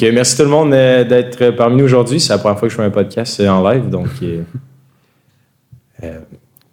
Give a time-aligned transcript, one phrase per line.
[0.00, 2.20] Merci tout le monde d'être parmi nous aujourd'hui.
[2.20, 4.08] C'est la première fois que je fais un podcast en live, donc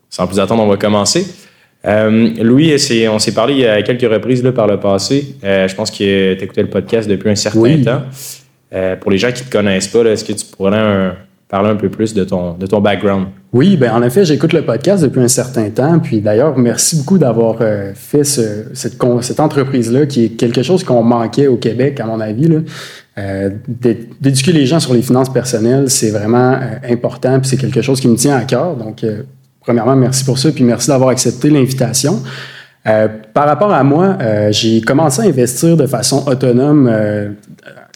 [0.09, 1.27] sans plus attendre, on va commencer.
[1.83, 2.75] Louis,
[3.09, 5.35] on s'est parlé à quelques reprises là, par le passé.
[5.43, 8.01] je pense que tu écouté le podcast depuis un certain temps.
[9.01, 11.15] pour les gens qui ne te connaissent pas, est-ce que tu pourrais un,
[11.49, 13.27] parler un peu plus de ton, de ton background?
[13.51, 15.99] Oui, ben en effet, j'écoute le podcast depuis un certain temps.
[15.99, 21.01] Puis d'ailleurs, merci beaucoup d'avoir euh, fait cette, cette entreprise-là, qui est quelque chose qu'on
[21.01, 22.47] manquait au Québec, à mon avis.
[22.47, 22.59] Là.
[23.19, 23.49] Euh,
[24.21, 27.99] d'éduquer les gens sur les finances personnelles, c'est vraiment euh, important, puis c'est quelque chose
[27.99, 28.75] qui me tient à cœur.
[28.75, 29.05] Donc,
[29.59, 32.21] premièrement, merci pour ça, puis merci d'avoir accepté l'invitation.
[33.33, 34.17] par rapport à moi,
[34.51, 36.89] j'ai commencé à investir de façon autonome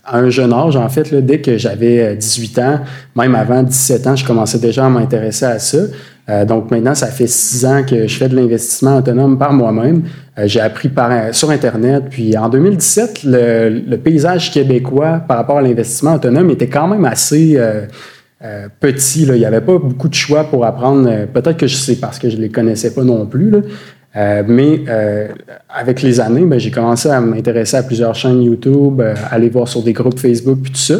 [0.05, 2.80] à un jeune âge, en fait, dès que j'avais 18 euh, ans,
[3.16, 5.78] même avant 17 ans, je commençais déjà à m'intéresser à ça.
[6.30, 10.04] Euh, donc maintenant, ça fait six ans que je fais de l'investissement autonome par moi-même.
[10.40, 12.05] Euh, j'ai appris par, sur Internet.
[12.09, 17.59] Puis en 2017, le, paysage québécois par rapport à l'investissement autonome était quand même assez
[18.80, 19.25] petit.
[19.25, 19.36] Là.
[19.36, 21.28] Il n'y avait pas beaucoup de choix pour apprendre.
[21.33, 23.50] Peut-être que c'est parce que je ne les connaissais pas non plus.
[23.50, 23.59] Là.
[24.16, 25.30] Euh, mais euh,
[25.70, 29.67] avec les années, ben, j'ai commencé à m'intéresser à plusieurs chaînes YouTube, euh, aller voir
[29.67, 30.95] sur des groupes Facebook, puis tout ça.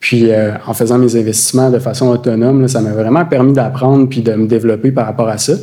[0.00, 0.30] Puis
[0.66, 4.46] en faisant mes investissements de façon autonome, ça m'a vraiment permis d'apprendre puis de me
[4.46, 5.54] développer par rapport à ça.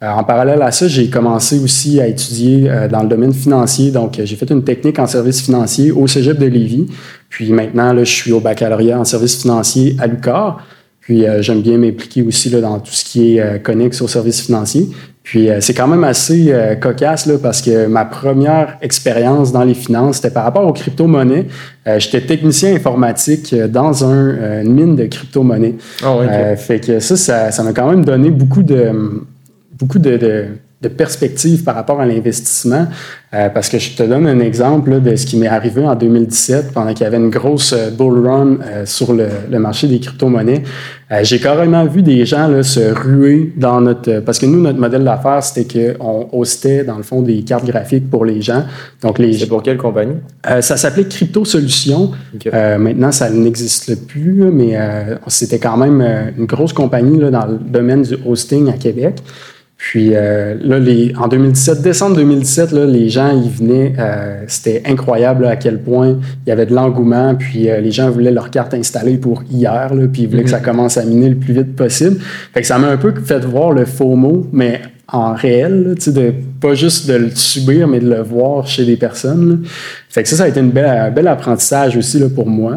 [0.00, 3.90] en parallèle à ça, j'ai commencé aussi à étudier dans le domaine financier.
[3.90, 6.86] Donc, j'ai fait une technique en service financier au Cégep de Lévis.
[7.28, 10.64] Puis maintenant, là, je suis au baccalauréat en service financier à l'UQAR.
[11.02, 14.88] Puis j'aime bien m'impliquer aussi là, dans tout ce qui est connexe au service financier.
[15.22, 19.62] Puis euh, c'est quand même assez euh, cocasse là, parce que ma première expérience dans
[19.62, 21.46] les finances, c'était par rapport aux crypto-monnaies.
[21.86, 25.76] Euh, j'étais technicien informatique dans un, une mine de crypto-monnaies.
[26.04, 26.22] Oh,
[26.56, 28.90] fait que ça, ça m'a quand même donné beaucoup de
[29.78, 30.46] beaucoup de de
[30.88, 32.86] perspective par rapport à l'investissement.
[33.34, 36.72] Euh, parce que je te donne un exemple de ce qui m'est arrivé en 2017
[36.74, 40.62] pendant qu'il y avait une grosse euh, bull run euh, sur le, marché des crypto-monnaies.
[41.22, 44.20] J'ai carrément vu des gens là, se ruer dans notre...
[44.20, 48.08] Parce que nous, notre modèle d'affaires, c'était qu'on hostait, dans le fond, des cartes graphiques
[48.08, 48.64] pour les gens.
[49.02, 50.14] Donc les C'est pour quelle compagnie?
[50.42, 52.12] ça s'appelait Crypto Solutions.
[52.50, 54.78] maintenant, ça n'existe plus, mais
[55.26, 56.00] c'était quand même
[56.38, 59.16] une grosse compagnie là, dans le domaine du hosting à Québec.
[59.82, 63.92] Puis euh, là, les, en 2017, décembre 2017, là, les gens ils venaient.
[63.98, 67.34] Euh, c'était incroyable à quel point il y avait de l'engouement.
[67.34, 69.92] Puis euh, les gens voulaient leur carte installée pour hier.
[69.92, 70.64] Là, puis ils voulaient que ça mhm.
[70.64, 72.18] commence à miner le plus vite possible.
[72.54, 76.12] Fait que ça m'a un peu fait voir le faux mot, mais en réel, sais,
[76.12, 79.64] de pas juste de le subir, mais de le voir chez des personnes.
[80.08, 82.76] Fait que ça, ça a été une belle, un bel apprentissage aussi là, pour moi.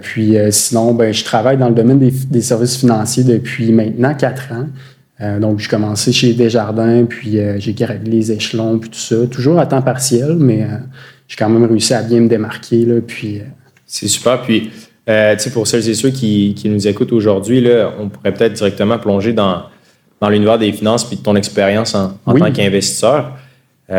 [0.00, 4.52] puis sinon, ben, je travaille dans le domaine des, des services financiers depuis maintenant quatre
[4.52, 4.66] ans.
[5.22, 9.26] Euh, donc, j'ai commencé chez Desjardins, puis euh, j'ai gravé les échelons, puis tout ça.
[9.30, 10.78] Toujours à temps partiel, mais euh,
[11.28, 12.84] j'ai quand même réussi à bien me démarquer.
[12.84, 13.40] Là, puis,
[13.86, 14.42] C'est super.
[14.42, 14.70] Puis,
[15.06, 17.64] tu sais, pour celles et ceux qui, nous écoutent aujourd'hui,
[18.00, 19.64] on pourrait peut-être directement plonger dans,
[20.20, 23.36] dans l'univers des finances puis de ton expérience en, tant qu'investisseur.
[23.88, 23.94] tu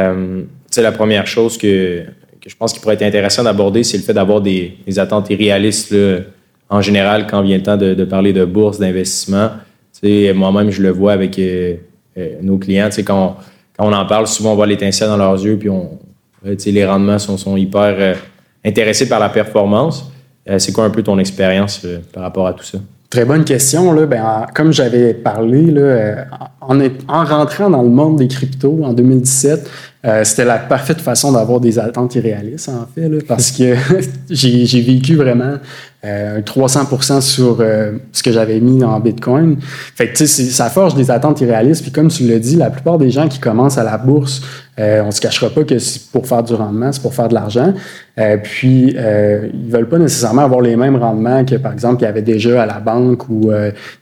[0.72, 2.04] sais, la première chose que,
[2.46, 5.96] je pense qu'il pourrait être intéressant d'aborder, c'est le fait d'avoir des, attentes irréalistes
[6.70, 9.52] en général quand vient le temps de parler de bourse, d'investissement.
[10.04, 11.76] Moi-même, je le vois avec euh,
[12.18, 12.90] euh, nos clients.
[13.06, 13.38] Quand
[13.76, 15.98] quand on en parle, souvent, on voit l'étincelle dans leurs yeux, puis on,
[16.46, 18.18] euh, les rendements sont hyper
[18.64, 20.12] intéressés par la performance.
[20.58, 22.78] c'est quoi un peu ton expérience par rapport à tout ça?
[23.14, 23.94] Très bonne question.
[23.94, 24.08] Là.
[24.08, 26.26] Ben, comme j'avais parlé, là,
[26.62, 29.70] en, en, rentrant dans le monde des cryptos en 2017,
[30.24, 33.76] c'était la parfaite façon d'avoir des attentes irréalistes, en fait, là, parce que
[34.32, 35.60] j'ai vécu vraiment
[36.06, 39.56] euh, 300% sur euh, ce que j'avais mis en Bitcoin.
[39.62, 41.82] Fait que, ça forge des attentes irréalistes.
[41.82, 44.42] Puis comme tu l'as dit, la plupart des gens qui commencent à la bourse,
[44.80, 47.34] euh, on se cachera pas que c'est pour faire du rendement, c'est pour faire de
[47.34, 47.74] l'argent.
[48.20, 52.06] Euh, puis, euh, ils veulent pas nécessairement avoir les mêmes rendements que, par exemple, qu'il
[52.06, 53.52] y avait déjà à la banque ou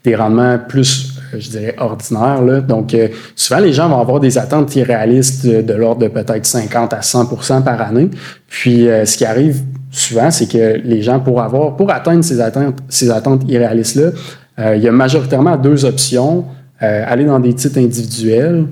[0.04, 2.42] des rendements plus, je dirais, ordinaires.
[2.42, 2.62] Là.
[2.62, 2.96] Donc,
[3.36, 7.64] souvent, les gens vont avoir des attentes irréalistes de, l'ordre de peut-être 50 à 100%
[7.64, 8.09] par année.
[8.48, 9.62] Puis, ce qui arrive
[9.92, 14.12] souvent, c'est que les gens, pour avoir, pour atteindre ces attentes, ces attentes irréalistes-là,
[14.59, 16.46] euh, il y a majoritairement deux options.
[16.82, 18.66] Euh, aller dans des titres individuels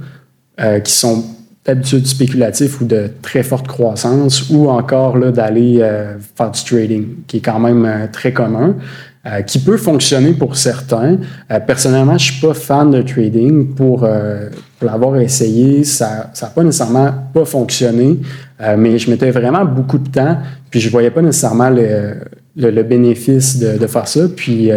[0.59, 1.23] euh, qui sont
[1.69, 5.85] d'habitude spéculatifs ou de très forte croissance, ou encore d'aller
[6.35, 8.75] faire du trading, qui est quand même très commun.
[9.25, 11.17] Euh, qui peut fonctionner pour certains.
[11.51, 13.75] Euh, personnellement, je suis pas fan de trading.
[13.75, 14.47] Pour, euh,
[14.81, 18.17] l'avoir essayé, ça n'a pas nécessairement pas fonctionné,
[18.77, 20.37] mais je mettais vraiment beaucoup de temps,
[20.69, 22.13] puis je voyais pas nécessairement le,
[22.55, 24.21] le, bénéfice de, de, faire ça.
[24.33, 24.71] Puis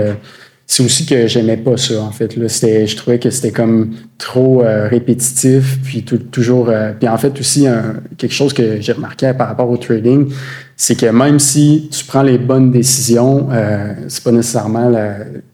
[0.66, 2.36] c'est aussi que j'aimais pas ça, en fait.
[2.36, 6.72] Là, je trouvais que c'était comme trop répétitif, puis toujours...
[6.98, 7.66] puis en fait, aussi,
[8.16, 10.32] quelque chose que j'ai remarqué par rapport au trading,
[10.82, 14.90] c'est que même si tu prends les bonnes décisions, euh, c'est pas nécessairement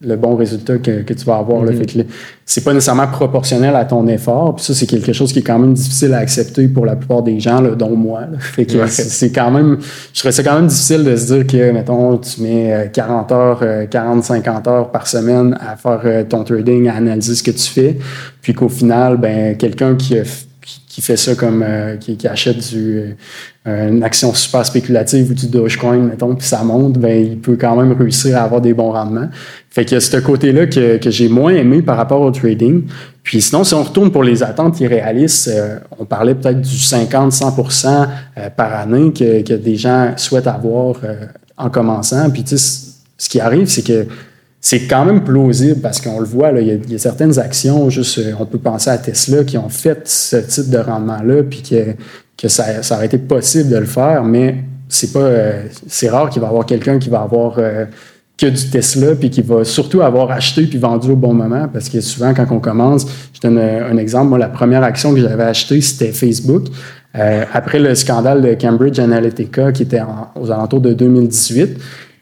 [0.00, 1.64] le bon résultat que, tu vas avoir.
[1.64, 2.04] Mm -hmm.
[2.46, 4.54] c'est pas nécessairement proportionnel à ton effort.
[4.54, 7.22] Puis ça, c'est quelque chose qui est quand même difficile à accepter pour la plupart
[7.22, 8.20] des gens, là, dont moi.
[8.54, 9.76] Fait que c'est quand même,
[10.14, 13.34] je trouve ça quand même difficile de se dire que, mettons, tu mets 40 euh,
[13.34, 17.42] heures, 40, euh, 50 heures par semaine à faire euh, ton trading, à analyser ce
[17.42, 17.98] que tu fais,
[18.40, 20.24] puis qu'au final, ben quelqu'un qui a
[20.98, 23.12] qui fait ça comme euh, qui, achète euh,
[23.64, 27.76] une action super spéculative ou du Dogecoin, mettons, puis ça monte, ben, il peut quand
[27.76, 29.28] même réussir à avoir des bons rendements.
[29.70, 32.82] Fait que c'est ce côté-là que, que j'ai moins aimé par rapport au trading.
[33.22, 38.08] Puis sinon, si on retourne pour les attentes irréalistes, euh, on parlait peut-être du 50-100
[38.56, 40.96] par année que, que, des gens souhaitent avoir
[41.56, 42.28] en commençant.
[42.30, 44.04] Puis tu sais, ce qui arrive, c'est que
[44.60, 48.32] c'est quand même plausible parce qu'on le voit, il, y a, certaines actions, juste, euh,
[48.38, 51.94] on peut penser à Tesla, qui ont fait ce type de rendement-là, puis que,
[52.36, 54.56] que ça, ça, aurait été possible de le faire, mais
[54.88, 57.84] c'est pas, euh, c'est rare qu'il va y avoir quelqu'un qui va avoir euh,
[58.36, 61.88] que du Tesla, puis qui va surtout avoir acheté puis vendu au bon moment, parce
[61.88, 65.44] que souvent, quand on commence, je donne un, exemple, moi, la première action que j'avais
[65.44, 66.66] achetée, c'était Facebook.
[67.52, 70.02] après le scandale de Cambridge Analytica, qui était
[70.36, 71.78] aux alentours de 2018,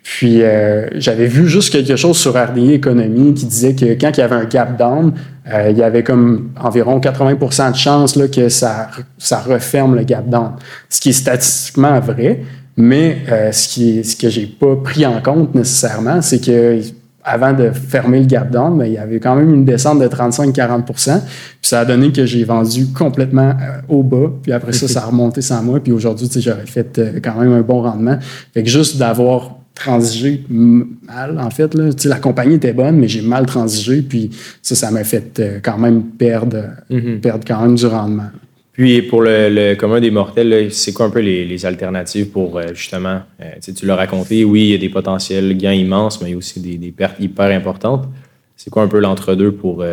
[0.09, 4.21] puis euh, j'avais vu juste quelque chose sur RDI Économie qui disait que quand il
[4.21, 5.13] y avait un gap down,
[5.53, 8.89] euh, il y avait comme environ 80% de chances là, que ça,
[9.19, 10.53] ça referme le gap down.
[10.89, 12.43] Ce qui est statistiquement vrai,
[12.77, 16.79] mais euh, ce, qui ce que j'ai pas pris en compte nécessairement, c'est que
[17.25, 20.07] avant de fermer le gap down, ben, il y avait quand même une descente de
[20.07, 21.25] 35-40% Puis
[21.63, 23.57] ça a donné que j'ai vendu complètement
[23.89, 24.31] au bas.
[24.41, 25.81] Puis après ça, ça a remonté sans moi.
[25.81, 28.17] Puis aujourd'hui, j'aurais fait quand même un bon rendement.
[28.55, 31.75] Fait que juste d'avoir transigé mal, en fait.
[31.75, 31.91] Là.
[32.07, 34.31] La compagnie était bonne, mais j'ai mal transigé, puis
[34.63, 37.21] ça, ça m'a fait euh, quand même perdre, mm-hmm.
[37.21, 38.31] perdre quand même du rendement.
[38.73, 43.21] Puis pour le, commun des mortels, c'est quoi un peu les, alternatives pour euh, justement,
[43.41, 46.35] euh, tu l'as raconté, oui, il y a des potentiels gains immenses, mais il y
[46.35, 48.09] a aussi des, des pertes hyper importantes.
[48.57, 49.85] C'est quoi un peu l'entre-deux pour,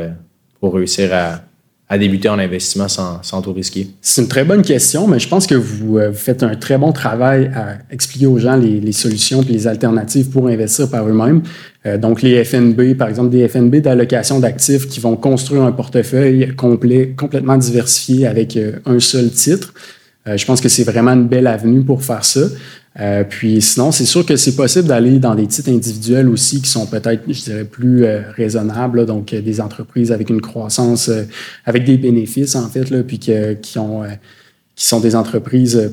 [0.61, 1.41] pour réussir à,
[1.93, 3.87] à débuter en investissement sans, sans tout risquer?
[4.01, 6.91] C'est une très bonne question, mais je pense que vous, euh, faites un très bon
[6.91, 11.43] travail à expliquer aux gens les, solutions et les alternatives pour investir par eux-mêmes.
[11.85, 16.55] Euh, donc, les FNB, par exemple, des FNB d'allocation d'actifs qui vont construire un portefeuille
[16.55, 19.73] complet, complètement diversifié avec euh, un seul titre.
[20.25, 22.41] je pense que c'est vraiment une belle avenue pour faire ça.
[22.99, 26.69] Euh, puis sinon, c'est sûr que c'est possible d'aller dans des titres individuels aussi qui
[26.69, 31.09] sont peut-être, je dirais, plus euh, raisonnables, donc euh, des entreprises avec une croissance,
[31.65, 33.33] avec des bénéfices en fait, puis qui
[34.75, 35.91] sont des entreprises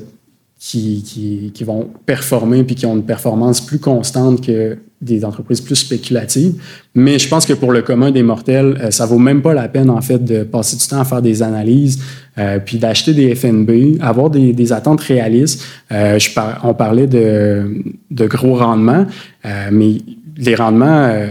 [0.63, 5.59] qui, qui, qui, vont performer puis qui ont une performance plus constante que des entreprises
[5.59, 6.53] plus spéculatives.
[6.93, 9.67] Mais je pense que pour le commun des mortels, euh, ça vaut même pas la
[9.67, 12.03] peine en fait de passer du temps à faire des analyses
[12.37, 15.65] euh, puis d'acheter des FNB, avoir des, des attentes réalistes.
[15.91, 16.29] Euh, je
[16.63, 19.07] on parlait de, de gros rendements,
[19.45, 19.97] euh, mais
[20.37, 21.29] les rendements euh,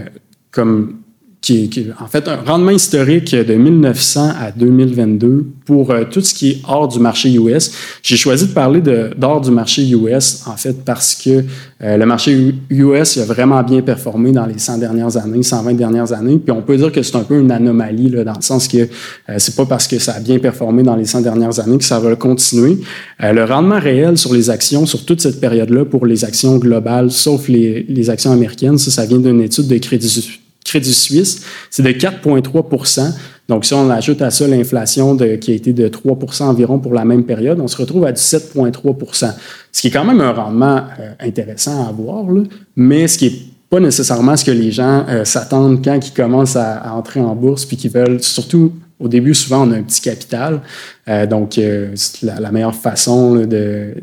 [0.51, 0.97] comme
[1.41, 6.35] qui, qui, en fait un rendement historique de 1900 à 2022 pour euh, tout ce
[6.35, 7.71] qui est hors du marché US.
[8.03, 11.43] J'ai choisi de parler de d'hors du marché US en fait parce que
[11.81, 16.13] euh, le marché US a vraiment bien performé dans les 100 dernières années, 120 dernières
[16.13, 16.37] années.
[16.37, 18.77] Puis on peut dire que c'est un peu une anomalie là, dans le sens que
[18.77, 21.83] euh, c'est pas parce que ça a bien performé dans les 100 dernières années que
[21.83, 22.77] ça va continuer.
[23.19, 27.47] le rendement réel sur les actions sur toute cette période-là pour les actions globales, sauf
[27.47, 31.89] les, les actions américaines, ça, ça vient d'une étude de Crédit Crédit Suisse, c'est de
[31.89, 33.13] 4,3%
[33.47, 37.05] Donc, si on ajoute à ça l'inflation qui a été de 3% environ pour la
[37.05, 39.33] même période, on se retrouve à du 7,3
[39.71, 42.25] Ce qui est quand même un rendement euh, intéressant à avoir,
[42.75, 43.39] mais ce qui n'est
[43.69, 47.65] pas nécessairement ce que les gens euh, s'attendent quand ils commencent à, entrer en bourse
[47.65, 50.61] puis qu'ils veulent, surtout au début, souvent, on a un petit capital.
[51.09, 51.59] Euh, donc,
[52.21, 53.95] la, la, meilleure façon de,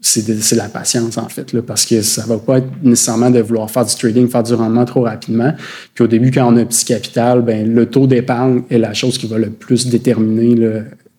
[0.00, 3.84] c'est la patience, en fait, parce que ça va pas être nécessairement de vouloir faire
[3.84, 5.52] du trading, faire du rendement trop rapidement.
[5.94, 8.94] Puis au début, quand on a un petit capital, ben, le taux d'épargne est la
[8.94, 10.54] chose qui va le plus déterminer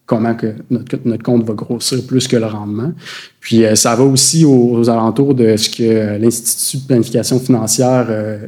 [0.08, 2.92] comment que notre, notre, compte va grossir plus que le rendement.
[3.40, 8.48] Puis euh, ça va aussi aux, alentours de ce que l'Institut de planification financière euh,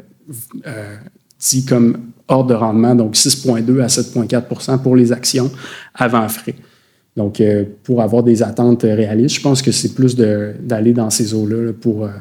[0.66, 0.96] euh,
[1.40, 5.52] dit comme ordre de rendement, donc 6,2 à 7,4% pour les actions
[5.94, 6.56] avant frais.
[7.20, 11.34] Donc, euh, pour avoir des attentes réalistes, je pense que c'est plus d'aller dans ces
[11.34, 12.12] eaux-là pour, euh,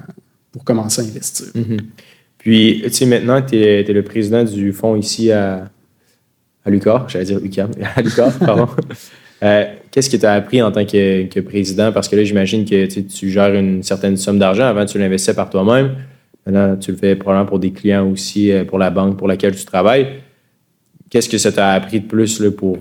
[0.51, 1.47] pour commencer à investir.
[1.55, 1.79] Mm-hmm.
[2.37, 5.71] Puis, tu sais, maintenant, tu es, le président du fonds ici à,
[6.65, 8.67] à Lucar, j'allais dire UCAM, à Lucar, pardon.
[9.45, 11.93] Euh, qu'est-ce que tu as appris en tant que, président?
[11.93, 14.65] Parce que là, j'imagine que tu gères une certaine somme d'argent.
[14.65, 15.95] Avant, tu l'investissais par toi-même.
[16.45, 19.65] Maintenant, tu le fais probablement pour des clients aussi, pour la banque pour laquelle tu
[19.65, 20.09] travailles.
[21.09, 22.79] Qu'est-ce que ça t'a appris de plus là, pour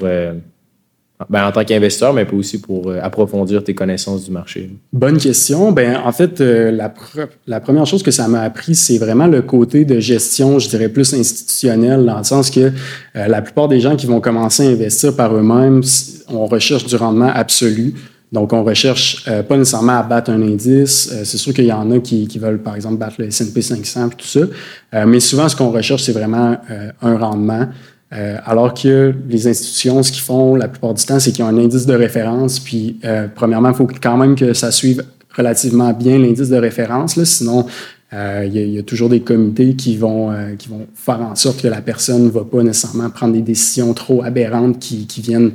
[1.29, 4.69] Ben, en tant qu'investisseur, mais aussi pour euh, approfondir tes connaissances du marché?
[4.93, 5.71] Bonne question.
[5.71, 9.83] Ben, en fait, euh, la, première chose que ça m'a appris, c'est vraiment le côté
[9.83, 13.95] de gestion, je dirais plus institutionnel, dans le sens que euh, la plupart des gens
[13.95, 15.81] qui vont commencer à investir par eux-mêmes,
[16.29, 17.95] on recherche du rendement absolu.
[18.31, 21.09] Donc, on recherche pas nécessairement à battre un indice.
[21.23, 24.07] c'est sûr qu'il y en a qui, qui, veulent, par exemple, battre le S&P 500
[24.07, 25.05] et tout ça.
[25.05, 26.57] mais souvent, ce qu'on recherche, c'est vraiment
[27.01, 27.67] un rendement.
[28.13, 31.47] Euh, alors que les institutions, ce qu'ils font la plupart du temps, c'est qu'ils ont
[31.47, 32.59] un indice de référence.
[32.59, 35.03] Puis, euh, premièrement, il faut quand même que ça suive
[35.35, 37.21] relativement bien l'indice de référence.
[37.23, 37.65] Sinon,
[38.13, 41.67] euh, il y, a toujours des comités qui vont, qui vont faire en sorte que
[41.67, 45.51] la personne ne va pas nécessairement prendre des décisions trop aberrantes qui, viennent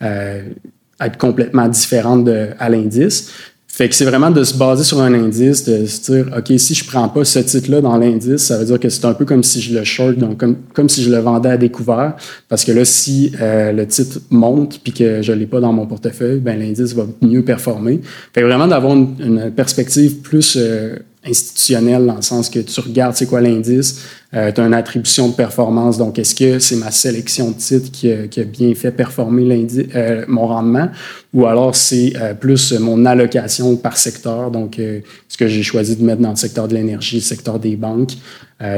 [0.00, 3.32] être complètement différentes à l'indice.
[3.76, 6.72] Fait que c'est vraiment de se baser sur un indice, de se dire, OK, si
[6.72, 9.42] je prends pas ce titre-là dans l'indice, ça veut dire que c'est un peu comme
[9.42, 12.14] si je le short, donc comme, comme si je le vendais à découvert.
[12.48, 15.84] Parce que là, si euh, le titre monte puis que je l'ai pas dans mon
[15.84, 18.00] portefeuille, ben l'indice va mieux performer.
[18.32, 23.14] Fait que vraiment d'avoir une, perspective plus euh, institutionnelle dans le sens que tu regardes
[23.14, 24.00] c'est quoi l'indice,
[24.34, 25.98] euh, une attribution de performance.
[25.98, 30.48] Donc, est-ce que c'est ma sélection de titres qui a, bien fait performer euh, mon
[30.48, 30.88] rendement?
[31.32, 34.80] Ou alors c'est euh, plus mon allocation par secteur, donc
[35.28, 38.14] ce que j'ai choisi de mettre dans le secteur de l'énergie, le secteur des banques.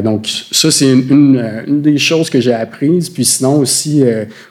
[0.05, 3.09] donc, ça, c'est une, une, des choses que j'ai apprises.
[3.09, 4.03] Puis sinon aussi,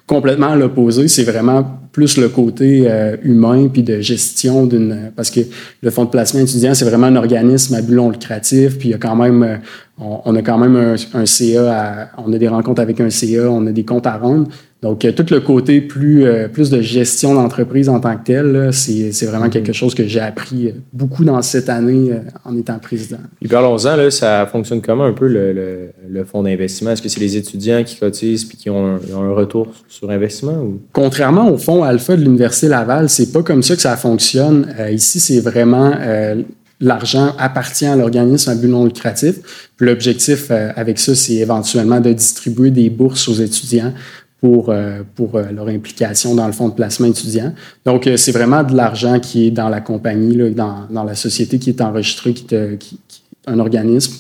[0.08, 2.88] complètement à l'opposé, c'est vraiment plus le côté
[3.24, 5.12] humain puis de gestion d'une...
[5.16, 5.42] Parce que
[5.82, 8.96] le fonds de placement étudiant, c'est vraiment un organisme à but lucratif, puis il y
[8.96, 9.60] a quand même
[10.00, 13.72] on, a quand même un, CA, on a des rencontres avec un CA, on a
[13.72, 14.48] des comptes à rendre.
[14.84, 18.70] Donc, euh, tout le côté plus, euh, plus de gestion d'entreprise en tant que tel,
[18.72, 22.12] c'est vraiment quelque chose que j'ai appris euh, beaucoup dans cette année
[22.46, 23.18] en étant président.
[23.40, 26.92] Puis parlons-en, ça fonctionne comment un peu le, le, fonds d'investissement?
[26.92, 30.62] Est-ce que c'est les étudiants qui cotisent puis qui ont un, retour sur investissement?
[30.62, 30.80] Ou?
[30.94, 34.68] Contrairement au fonds Alpha de l'Université Laval, c'est pas comme ça que ça fonctionne.
[34.92, 35.92] ici, c'est vraiment
[36.80, 39.72] l'argent appartient à l'organisme à but non lucratif.
[39.80, 43.94] L'objectif euh, avec ça, c'est éventuellement de distribuer des bourses aux étudiants
[44.40, 47.54] pour, euh, pour euh, leur implication dans le fonds de placement étudiant.
[47.86, 51.58] Donc, c'est vraiment de l'argent qui est dans la compagnie, là, dans, dans, la société
[51.58, 53.00] qui est enregistrée, qui, est qui,
[53.48, 54.14] un organisme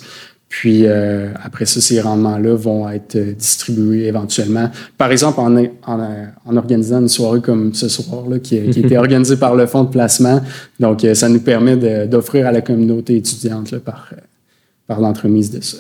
[0.50, 4.70] puis euh, après ça, ces rendements-là vont être distribués éventuellement.
[4.98, 8.98] Par exemple, en, en, organisant une soirée comme ce soir, là, qui, qui a été
[8.98, 10.42] organisée par le fonds de placement.
[10.80, 14.22] Donc, euh, ça nous permet d'offrir à la communauté étudiante là, par, euh,
[14.88, 15.80] par l'entremise de ça.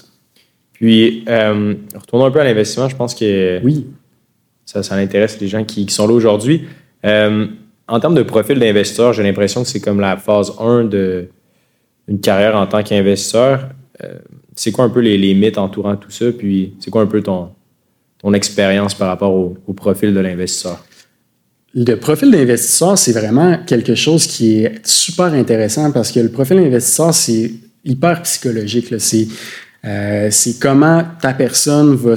[0.73, 2.89] Puis, euh, retournons un peu à l'investissement.
[2.89, 3.87] Je pense que oui.
[4.65, 6.67] ça, ça intéresse les gens qui, qui sont là aujourd'hui.
[7.03, 12.57] en termes de profil d'investisseur, j'ai l'impression que c'est comme la phase 1 d'une carrière
[12.57, 13.69] en tant qu'investisseur
[14.57, 16.25] c'est quoi un peu les, les, mythes entourant tout ça?
[16.37, 17.49] Puis c'est quoi un peu ton,
[18.33, 20.83] expérience par rapport au, profil de l'investisseur?
[21.73, 26.57] Le profil d'investisseur, c'est vraiment quelque chose qui est super intéressant parce que le profil
[26.57, 27.51] d'investisseur, c'est
[27.85, 28.93] hyper psychologique.
[29.85, 32.15] Euh, c'est comment ta personne va,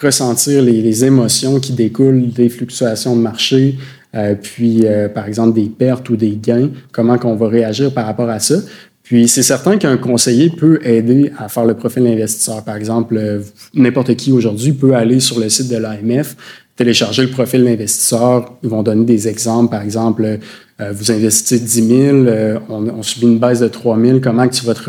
[0.00, 3.76] ressentir les, émotions qui découlent des fluctuations de marché,
[4.14, 8.06] euh, puis euh, par exemple des pertes ou des gains, comment qu'on va réagir par
[8.06, 8.56] rapport à ça.
[9.04, 12.64] Puis c'est certain qu'un conseiller peut aider à faire le profil d'investisseur.
[12.64, 13.42] Par exemple, euh,
[13.74, 16.36] n'importe qui aujourd'hui peut aller sur le site de l'AMF,
[16.74, 18.54] télécharger le profil d'investisseur.
[18.62, 19.70] Ils vont donner des exemples.
[19.70, 20.38] Par exemple,
[20.80, 24.20] euh, vous investissez 10 000, euh, on, subit une baisse de 3 000.
[24.20, 24.80] Comment tu vas te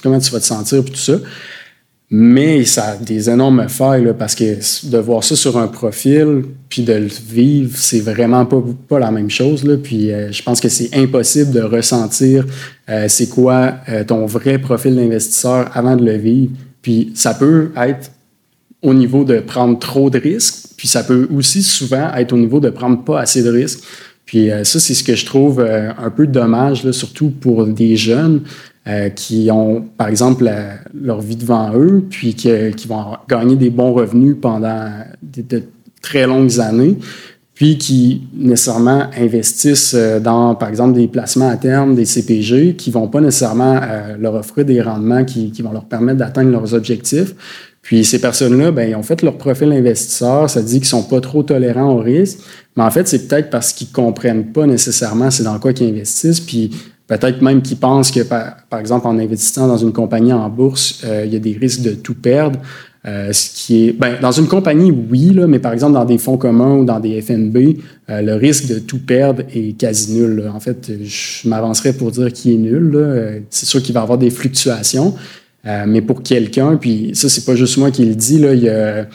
[0.00, 1.18] comment tu vas te sentir, puis tout ça.
[2.08, 4.54] Mais ça a des énormes failles là, parce que
[4.88, 9.10] de voir ça sur un profil puis de le vivre, c'est vraiment pas, pas la
[9.10, 9.64] même chose.
[9.64, 9.76] Là.
[9.76, 12.46] Puis euh, je pense que c'est impossible de ressentir
[12.88, 16.52] euh, c'est quoi euh, ton vrai profil d'investisseur avant de le vivre.
[16.80, 18.12] Puis ça peut être
[18.82, 22.60] au niveau de prendre trop de risques, puis ça peut aussi souvent être au niveau
[22.60, 23.80] de prendre pas assez de risques.
[24.24, 28.42] Puis ça, c'est ce que je trouve un peu dommage, surtout pour des jeunes.
[28.88, 30.48] Euh, qui ont, par exemple,
[30.94, 34.88] leur vie devant eux, puis qui vont gagner des bons revenus pendant
[35.20, 35.62] de,
[36.00, 36.96] très longues années,
[37.52, 42.92] puis qui nécessairement investissent euh, dans, par exemple, des placements à terme, des CPG, qui
[42.92, 46.72] vont pas nécessairement euh, leur offrir des rendements qui, qui vont leur permettre d'atteindre leurs
[46.72, 47.34] objectifs.
[47.82, 51.20] Puis ces personnes-là, ben, ils ont fait leur profil investisseur, ça dit qu'ils sont pas
[51.20, 52.38] trop tolérants au risque,
[52.76, 56.40] mais en fait, c'est peut-être parce qu'ils comprennent pas nécessairement c'est dans quoi qu'ils investissent,
[56.40, 56.70] puis
[57.06, 61.24] Peut-être même qu'ils pensent que, par, exemple, en investissant dans une compagnie en bourse, euh,
[61.24, 62.58] il y a des risques de tout perdre.
[63.06, 66.18] Euh, ce qui est, ben, dans une compagnie, oui, là, mais par exemple, dans des
[66.18, 67.78] fonds communs ou dans des FNB,
[68.10, 70.50] euh, le risque de tout perdre est quasi nul.
[70.52, 73.44] En fait, je m'avancerais pour dire qu'il est nul.
[73.50, 75.14] C'est sûr qu'il va y avoir des fluctuations,
[75.86, 78.68] mais pour quelqu'un, puis ça, c'est pas juste moi qui le dis, là, il y
[78.68, 79.06] a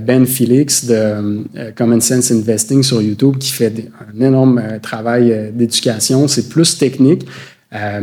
[0.00, 1.44] Ben Felix de
[1.76, 3.72] Common Sense Investing sur YouTube qui fait
[4.14, 6.26] un énorme travail d'éducation.
[6.26, 7.26] C'est plus technique,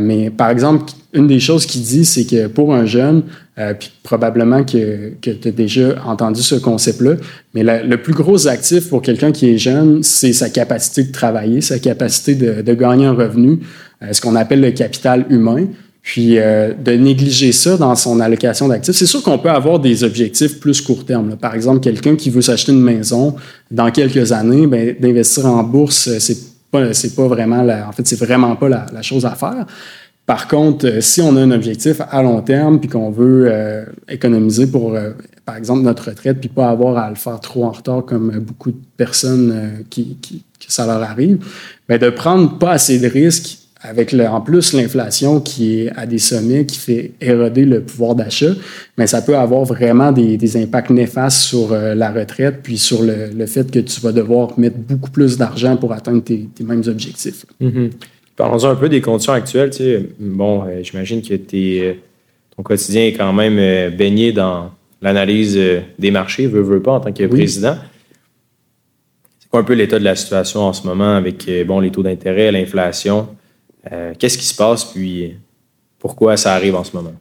[0.00, 3.22] mais par exemple, une des choses qu'il dit, c'est que pour un jeune,
[3.56, 7.14] euh, puis probablement que, que tu as déjà entendu ce concept-là,
[7.54, 11.60] mais le plus gros actif pour quelqu'un qui est jeune, c'est sa capacité de travailler,
[11.60, 13.60] sa capacité de, de gagner un revenu,
[14.02, 15.68] euh, ce qu'on appelle le capital humain.
[16.04, 20.04] Puis euh, de négliger ça dans son allocation d'actifs, c'est sûr qu'on peut avoir des
[20.04, 21.36] objectifs plus court terme.
[21.36, 23.34] Par exemple, quelqu'un qui veut s'acheter une maison
[23.70, 26.36] dans quelques années, ben, d'investir en bourse, c'est
[26.70, 29.64] pas, c'est pas vraiment la, en fait, c'est vraiment pas la, chose à faire.
[30.26, 33.84] Par contre, euh, si on a un objectif à long terme puis qu'on veut euh,
[34.06, 35.12] économiser pour, euh,
[35.46, 38.72] par exemple, notre retraite, puis pas avoir à le faire trop en retard comme beaucoup
[38.72, 41.38] de personnes qui, qui, que ça leur arrive,
[41.88, 46.06] bien, de prendre pas assez de risques avec le, en plus l'inflation qui est à
[46.06, 48.54] des sommets, qui fait éroder le pouvoir d'achat,
[48.98, 53.30] mais ça peut avoir vraiment des, des impacts néfastes sur la retraite, puis sur le,
[53.36, 56.82] le, fait que tu vas devoir mettre beaucoup plus d'argent pour atteindre tes, tes mêmes
[56.86, 57.44] objectifs.
[57.60, 57.90] Mm-hmm.
[58.36, 59.70] Parlons un peu des conditions actuelles.
[59.70, 60.08] Tu sais.
[60.18, 61.94] Bon, euh, j'imagine que euh,
[62.56, 65.58] ton quotidien est quand même euh, baigné dans l'analyse
[65.98, 67.76] des marchés, veut, veut pas, en tant que président.
[69.38, 72.02] C'est quoi un peu l'état de la situation en ce moment avec bon, les taux
[72.02, 73.28] d'intérêt, l'inflation?
[74.18, 75.34] Qu'est-ce qui se passe, puis
[75.98, 77.12] pourquoi ça arrive en ce moment?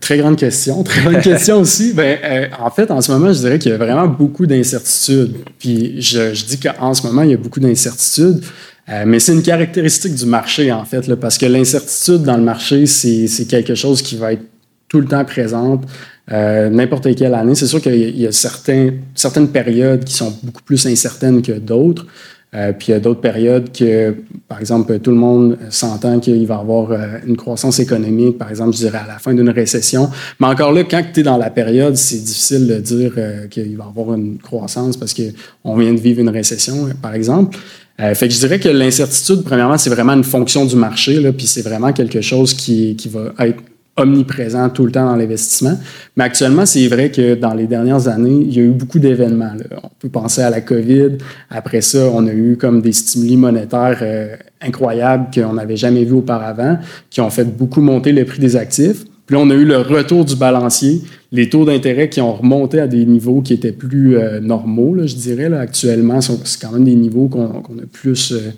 [0.00, 1.92] très grande question, très bonne question aussi.
[1.94, 5.36] Ben, en fait, en ce moment, je dirais qu'il y a vraiment beaucoup d'incertitudes.
[5.58, 8.44] Puis je, je dis qu'en ce moment, il y a beaucoup d'incertitudes.
[8.90, 12.86] Euh, mais c'est une caractéristique du marché, en fait, parce que l'incertitude dans le marché,
[12.86, 14.42] c'est quelque chose qui va être
[14.88, 15.84] tout le temps présente,
[16.32, 17.54] euh, n'importe quelle année.
[17.54, 22.06] C'est sûr qu'il y a certaines périodes qui sont beaucoup plus incertaines que d'autres.
[22.54, 24.14] Euh, puis il y a d'autres périodes que,
[24.48, 26.90] par exemple, tout le monde s'entend qu'il va y avoir
[27.24, 30.10] une croissance économique, par exemple, je dirais à la fin d'une récession.
[30.40, 33.12] Mais encore là, quand tu es dans la période, c'est difficile de dire
[33.50, 37.56] qu'il va y avoir une croissance parce qu'on vient de vivre une récession, par exemple.
[38.00, 41.32] Euh, fait que je dirais que l'incertitude, premièrement, c'est vraiment une fonction du marché, là,
[41.32, 43.62] puis c'est vraiment quelque chose qui, qui va être
[44.00, 45.78] omniprésent tout le temps dans l'investissement.
[46.16, 49.52] Mais actuellement, c'est vrai que dans les dernières années, il y a eu beaucoup d'événements.
[49.82, 51.18] On peut penser à la COVID.
[51.50, 56.14] Après ça, on a eu comme des stimuli monétaires euh, incroyables qu'on n'avait jamais vus
[56.14, 56.78] auparavant,
[57.10, 59.04] qui ont fait beaucoup monter le prix des actifs.
[59.26, 62.80] Puis là, on a eu le retour du balancier, les taux d'intérêt qui ont remonté
[62.80, 65.52] à des niveaux qui étaient plus euh, normaux, je dirais.
[65.56, 68.50] Actuellement, c'est quand même des niveaux qu'on a plus euh,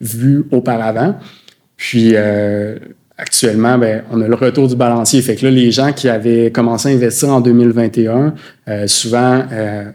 [0.00, 1.16] vus auparavant.
[1.76, 2.14] Puis
[3.18, 5.22] actuellement, ben, on a le retour du balancier.
[5.22, 8.34] Fait les gens qui avaient commencé à investir en 2021,
[8.86, 9.44] souvent,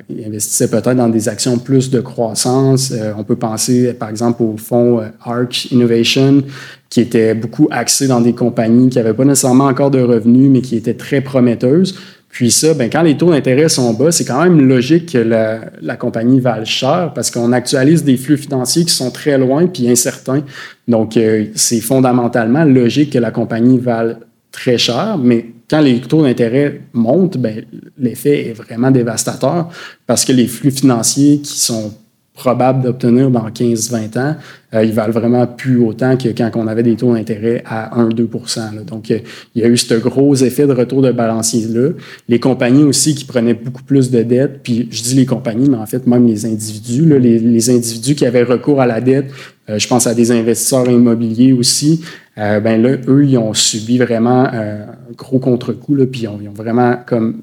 [0.09, 2.93] ils investissaient peut-être dans des actions plus de croissance.
[3.17, 6.43] on peut penser, par exemple, au fonds Arch Innovation,
[6.89, 10.61] qui était beaucoup axé dans des compagnies qui n'avaient pas nécessairement encore de revenus, mais
[10.61, 11.99] qui étaient très prometteuses.
[12.29, 15.61] Puis ça, ben, quand les taux d'intérêt sont bas, c'est quand même logique que la,
[15.81, 19.89] la compagnie vale cher parce qu'on actualise des flux financiers qui sont très loin puis
[19.89, 20.43] incertains.
[20.87, 24.19] Donc, euh, c'est fondamentalement logique que la compagnie vale
[24.51, 27.65] très cher, mais quand les taux d'intérêt montent, ben,
[27.97, 29.69] l'effet est vraiment dévastateur
[30.05, 31.93] parce que les flux financiers qui sont
[32.37, 34.35] probable d'obtenir dans 15-20 ans,
[34.73, 38.85] euh, ils valent vraiment plus autant que quand on avait des taux d'intérêt à 1-2%
[38.85, 39.19] Donc, euh,
[39.55, 41.89] il y a eu ce gros effet de retour de balancier-là.
[42.29, 45.77] Les compagnies aussi qui prenaient beaucoup plus de dettes, puis je dis les compagnies, mais
[45.77, 49.31] en fait, même les individus, là, les, les, individus qui avaient recours à la dette,
[49.69, 52.03] euh, je pense à des investisseurs immobiliers aussi,
[52.37, 54.85] euh, ben là, eux, ils ont subi vraiment un
[55.17, 57.41] gros contre-coup, puis ils ont, ils ont vraiment comme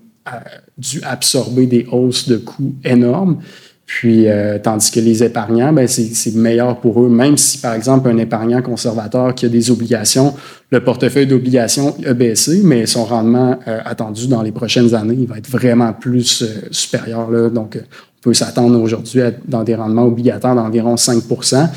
[0.78, 3.38] dû absorber des hausses de coûts énormes.
[3.87, 7.09] Puis, euh, tandis que les épargnants, ben, c'est meilleur pour eux.
[7.09, 10.35] Même si, par exemple, un épargnant conservateur qui a des obligations,
[10.70, 15.27] le portefeuille d'obligations a baissé, mais son rendement euh, attendu dans les prochaines années, il
[15.27, 17.31] va être vraiment plus euh, supérieur.
[17.31, 17.51] Là.
[17.51, 21.68] Donc, on peut s'attendre aujourd'hui dans des rendements obligataires d'environ 5%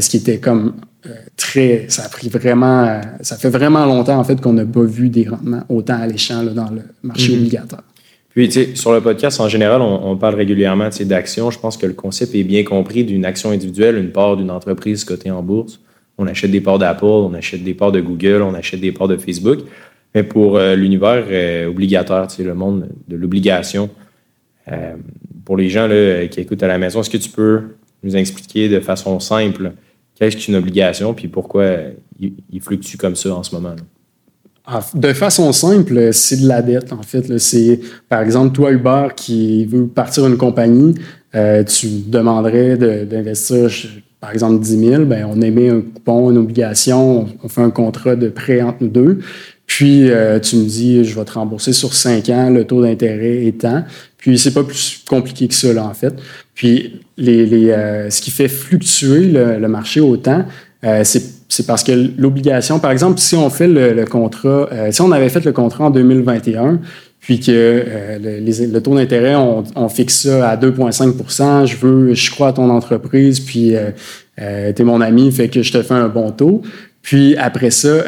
[0.00, 0.74] ce qui était comme
[1.36, 1.84] très.
[1.88, 3.00] Ça a pris vraiment.
[3.20, 6.52] ça fait vraiment longtemps, en fait, qu'on n'a pas vu des rendements autant alléchants là,
[6.52, 7.38] dans le marché mm-hmm.
[7.40, 7.82] obligataire.
[8.34, 11.50] Puis, tu sais, sur le podcast, en général, on, parle régulièrement d'actions.
[11.50, 15.04] Je pense que le concept est bien compris d'une action individuelle, une part d'une entreprise
[15.04, 15.80] cotée en bourse.
[16.16, 19.08] On achète des parts d'Apple, on achète des parts de Google, on achète des parts
[19.08, 19.60] de Facebook.
[20.14, 23.90] Mais pour euh, l'univers euh, obligatoire, tu sais, le monde de l'obligation,
[24.70, 24.94] euh,
[25.44, 27.62] pour les gens là, qui écoutent à la maison, est-ce que tu peux
[28.02, 29.72] nous expliquer de façon simple
[30.14, 31.66] qu'est-ce qu'une obligation puis pourquoi
[32.20, 33.74] il, fluctue comme ça en ce moment?
[34.64, 37.38] Ah, de façon simple, c'est de la dette, en fait.
[37.38, 40.94] C'est, par exemple, toi, Uber, qui veut partir une compagnie,
[41.34, 43.68] euh, tu demanderais d'investir,
[44.20, 48.14] par exemple, 10 000, ben, on émet un coupon, une obligation, on fait un contrat
[48.14, 49.18] de prêt entre nous deux.
[49.66, 50.10] Puis
[50.42, 53.84] tu me dis, je vais te rembourser sur 5 ans, le taux d'intérêt étant.
[54.18, 56.14] Puis c'est pas plus compliqué que ça, en fait.
[56.54, 57.46] Puis les,
[58.10, 60.44] ce qui fait fluctuer le, marché autant,
[61.02, 61.31] c'est
[61.66, 65.52] parce que l'obligation, par exemple, si on fait le, contrat, si on avait fait le
[65.52, 66.80] contrat en 2021,
[67.22, 72.48] puis que euh, le, taux d'intérêt, on, fixe ça à 2,5% je veux, je crois
[72.48, 73.90] à ton entreprise, puis euh,
[74.40, 76.62] euh, tu es mon ami, fait que je te fais un bon taux.
[77.00, 77.98] Puis après ça,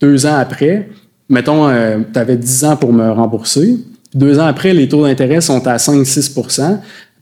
[0.00, 0.88] deux ans après,
[1.28, 1.68] mettons,
[2.12, 3.76] tu avais 10 ans pour me rembourser.
[4.14, 6.32] Deux ans après, les taux d'intérêt sont à 5-6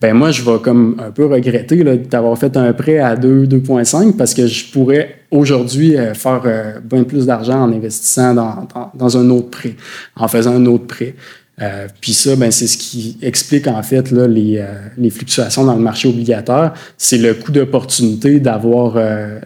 [0.00, 4.16] ben moi, je vais comme un peu regretter d'avoir fait un prêt à 2, 2,5
[4.16, 9.16] parce que je pourrais aujourd'hui euh, faire euh, bien plus d'argent en investissant dans, dans,
[9.18, 9.74] un autre prêt,
[10.16, 11.14] en faisant un autre prêt.
[11.60, 14.64] Euh, puis ça, ben, c'est ce qui explique en fait là, les,
[14.96, 16.72] les, fluctuations dans le marché obligataire.
[16.96, 18.96] C'est le coût d'opportunité d'avoir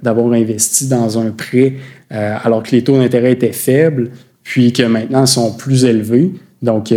[0.00, 1.74] d'avoir investi dans un prêt
[2.10, 4.10] alors que les taux d'intérêt étaient faibles,
[4.44, 6.32] puis que maintenant sont plus élevés.
[6.62, 6.94] Donc,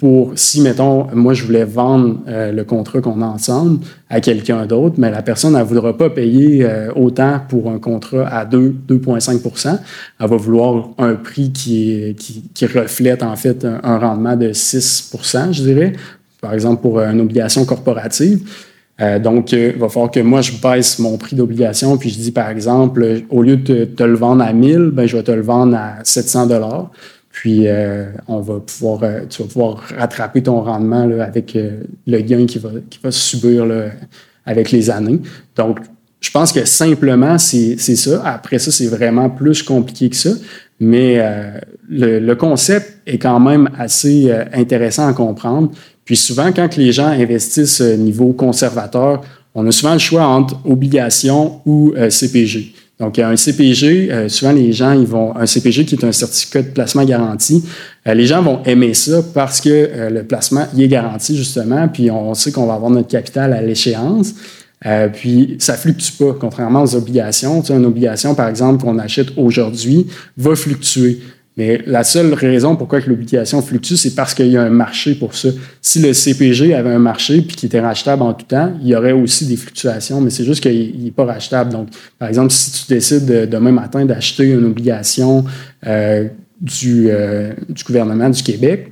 [0.00, 4.64] pour si, mettons, moi, je voulais vendre euh, le contrat qu'on a ensemble à quelqu'un
[4.64, 8.46] d'autre, mais la personne, elle ne voudra pas payer euh, autant pour un contrat à
[8.46, 9.78] 2, 2,5%
[10.18, 12.16] Elle va vouloir un prix qui,
[12.54, 15.92] qui, reflète, en fait, un, rendement de 6% je dirais,
[16.40, 18.40] par exemple, pour une obligation corporative.
[19.02, 22.32] Euh, donc, il va falloir que moi, je baisse mon prix d'obligation, puis je dis,
[22.32, 25.30] par exemple, au lieu de te, te le vendre à 1000, ben, je vais te
[25.30, 26.46] le vendre à 700
[27.40, 31.84] puis, euh, on va pouvoir, euh, tu vas pouvoir rattraper ton rendement là, avec euh,
[32.06, 33.86] le gain qui va, qui va subir là,
[34.44, 35.20] avec les années.
[35.56, 35.78] Donc,
[36.20, 38.22] je pense que simplement, c'est ça.
[38.26, 40.32] Après ça, c'est vraiment plus compliqué que ça.
[40.80, 41.18] Mais
[41.88, 45.70] le, le, concept est quand même assez intéressant à comprendre.
[46.04, 49.22] Puis souvent, quand les gens investissent au niveau conservateur,
[49.54, 52.74] on a souvent le choix entre obligation ou CPG.
[53.00, 56.60] Donc, un CPG, euh, souvent les gens, ils vont, un CPG qui est un certificat
[56.60, 57.64] de placement garanti,
[58.06, 61.88] euh, les gens vont aimer ça parce que euh, le placement, il est garanti justement,
[61.88, 64.34] puis on sait qu'on va avoir notre capital à l'échéance.
[65.14, 67.62] puis ça fluctue pas, contrairement aux obligations.
[67.62, 71.20] Tu sais, une obligation, par exemple, qu'on achète aujourd'hui, va fluctuer.
[71.56, 75.34] Mais la seule raison pourquoi l'obligation fluctue, c'est parce qu'il y a un marché pour
[75.34, 75.48] ça.
[75.82, 78.94] Si le CPG avait un marché puis qu'il était rachetable en tout temps, il y
[78.94, 81.72] aurait aussi des fluctuations, mais c'est juste qu'il n'est pas rachetable.
[81.72, 85.44] Donc, par exemple, si tu décides demain matin d'acheter une obligation
[85.86, 86.28] euh,
[86.60, 88.90] du, euh, du gouvernement du Québec,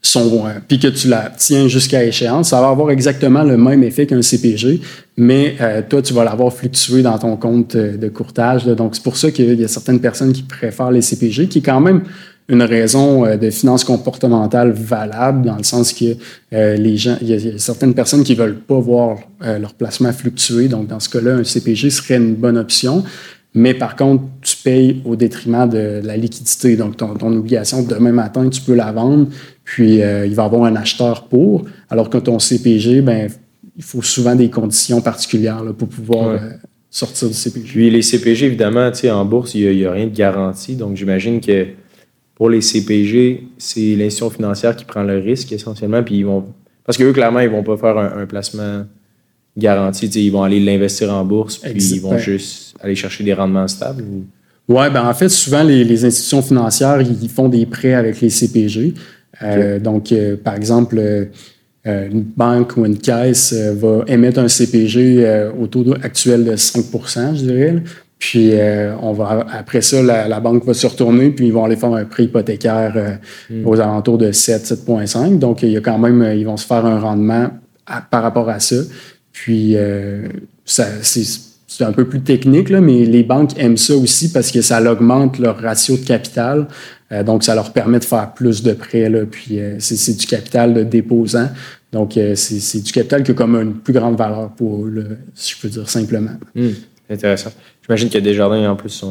[0.00, 3.82] son, euh, puis que tu la tiens jusqu'à échéance, ça va avoir exactement le même
[3.82, 4.80] effet qu'un CPG,
[5.16, 8.64] mais euh, toi, tu vas l'avoir fluctué dans ton compte euh, de courtage.
[8.64, 11.62] Donc, c'est pour ça qu'il y a certaines personnes qui préfèrent les CPG, qui est
[11.62, 12.02] quand même
[12.50, 16.16] une raison de finance comportementale valable, dans le sens que
[16.50, 20.66] les gens, il y, a, certaines personnes qui veulent pas voir leur placement fluctuer.
[20.68, 23.04] Donc, dans ce cas-là, un CPG serait une bonne option.
[23.54, 26.76] Mais par contre, tu payes au détriment de la liquidité.
[26.76, 29.26] Donc, ton obligation, demain matin, tu peux la vendre,
[29.68, 31.66] puis euh, il va y avoir un acheteur pour.
[31.90, 33.28] Alors que ton CPG, ben,
[33.76, 36.38] il faut souvent des conditions particulières pour pouvoir euh,
[36.88, 37.68] sortir du CPG.
[37.68, 40.74] Puis les CPG, évidemment, en bourse, il n'y a, rien de garanti.
[40.74, 41.66] Donc j'imagine que
[42.34, 46.02] pour les CPG, c'est l'institution financière qui prend le risque essentiellement.
[46.02, 46.46] Puis ils vont.
[46.86, 48.86] Parce qu'eux, clairement, ils ne vont pas faire un, placement
[49.54, 50.06] garanti.
[50.06, 54.02] Ils vont aller l'investir en bourse, puis ils vont juste aller chercher des rendements stables.
[54.66, 58.30] Oui, ben en fait, souvent, les, les, institutions financières, ils font des prêts avec les
[58.30, 58.94] CPG.
[59.42, 61.26] Euh, donc, euh, par exemple, euh,
[61.86, 67.44] une banque ou une caisse va émettre un CPG au taux actuel de 5% je
[67.44, 67.76] dirais.
[68.18, 68.52] Puis
[69.00, 72.04] on va après ça, la, banque va se retourner, puis ils vont aller faire un
[72.04, 73.66] prêt hypothécaire hmm.
[73.66, 75.38] aux alentours de 7, 7,5.
[75.38, 77.48] Donc il y a quand même, ils vont se faire un rendement
[78.10, 78.76] par rapport à ça.
[79.32, 79.76] Puis
[80.66, 80.86] ça,
[81.68, 84.82] c'est un peu plus technique, là, mais les banques aiment ça aussi parce que ça
[84.90, 86.66] augmente leur ratio de capital.
[87.12, 89.08] Euh, donc, ça leur permet de faire plus de prêts.
[89.08, 91.48] Là, puis, euh, c'est du capital de déposant.
[91.92, 95.54] Donc, euh, c'est du capital qui a comme une plus grande valeur pour eux, si
[95.54, 96.32] je peux dire simplement.
[96.54, 96.68] Hmm.
[97.08, 97.50] intéressant.
[97.86, 99.02] J'imagine que Desjardins, en plus,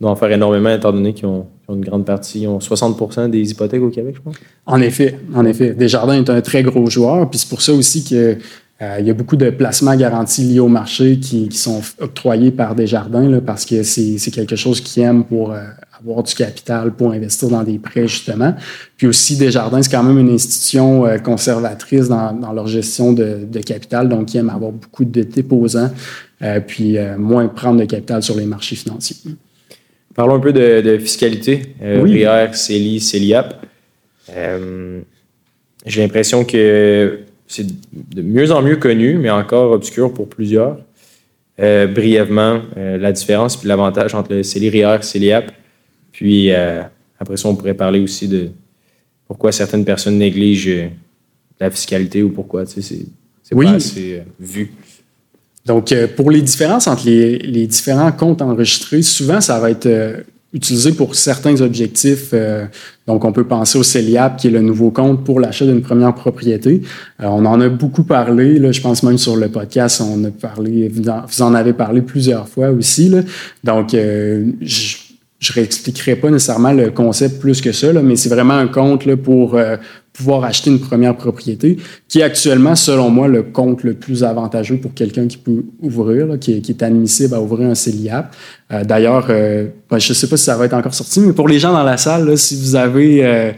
[0.00, 3.50] doivent en faire énormément, étant donné qu'ils ont, une grande partie, ils ont 60% des
[3.50, 4.36] hypothèques au Québec, je pense.
[4.66, 5.74] En effet, en effet.
[5.74, 7.28] Desjardins est un très gros joueur.
[7.30, 8.36] Puis, c'est pour ça aussi que
[8.80, 13.28] il y a beaucoup de placements garantis liés au marché qui, sont octroyés par Desjardins
[13.28, 15.52] là, parce que c'est quelque chose qu'ils aiment pour
[16.00, 18.54] avoir du capital pour investir dans des prêts, justement.
[18.96, 23.40] Puis aussi, Desjardins, c'est quand même une institution euh, conservatrice dans, dans leur gestion de,
[23.50, 25.90] de, capital, donc ils aiment avoir beaucoup de déposants,
[26.42, 29.16] euh, puis euh, moins prendre de capital sur les marchés financiers.
[30.14, 31.74] Parlons un peu de, de fiscalité.
[31.80, 32.24] oui.
[32.26, 33.64] REER, CELI, CELIAP.
[35.86, 40.78] J'ai l'impression que c'est de mieux en mieux connu, mais encore obscur pour plusieurs.
[41.56, 45.52] brièvement, la différence puis l'avantage entre le CELI, REER, CELIAP
[46.18, 46.50] Puis
[47.20, 48.50] après ça, on pourrait parler aussi de
[49.28, 50.90] pourquoi certaines personnes négligent
[51.60, 53.06] la fiscalité ou pourquoi, tu sais,
[53.42, 54.72] c'est pas assez vu.
[55.64, 60.92] Donc, pour les différences entre les, les, différents comptes enregistrés, souvent, ça va être utilisé
[60.92, 62.30] pour certains objectifs.
[62.32, 62.66] Euh,
[63.06, 66.14] donc, on peut penser au CELIAP, qui est le nouveau compte pour l'achat d'une première
[66.14, 66.82] propriété.
[67.20, 70.30] Euh, on en a beaucoup parlé, là, je pense même sur le podcast, on a
[70.30, 73.08] parlé, vous en avez parlé plusieurs fois aussi.
[73.08, 73.20] Là.
[73.62, 74.96] Donc, euh, je
[75.38, 79.04] je réexpliquerai pas nécessairement le concept plus que ça, là, mais c'est vraiment un compte
[79.04, 79.56] là, pour
[80.18, 81.76] pouvoir acheter une première propriété,
[82.08, 86.38] qui est actuellement, selon moi, le compte le plus avantageux pour quelqu'un qui peut ouvrir,
[86.40, 88.34] qui, est, admissible à ouvrir un CELIAP.
[88.72, 91.32] Euh, d'ailleurs, euh, ben, je ne sais pas si ça va être encore sorti, mais
[91.32, 93.54] pour les gens dans la salle, si vous avez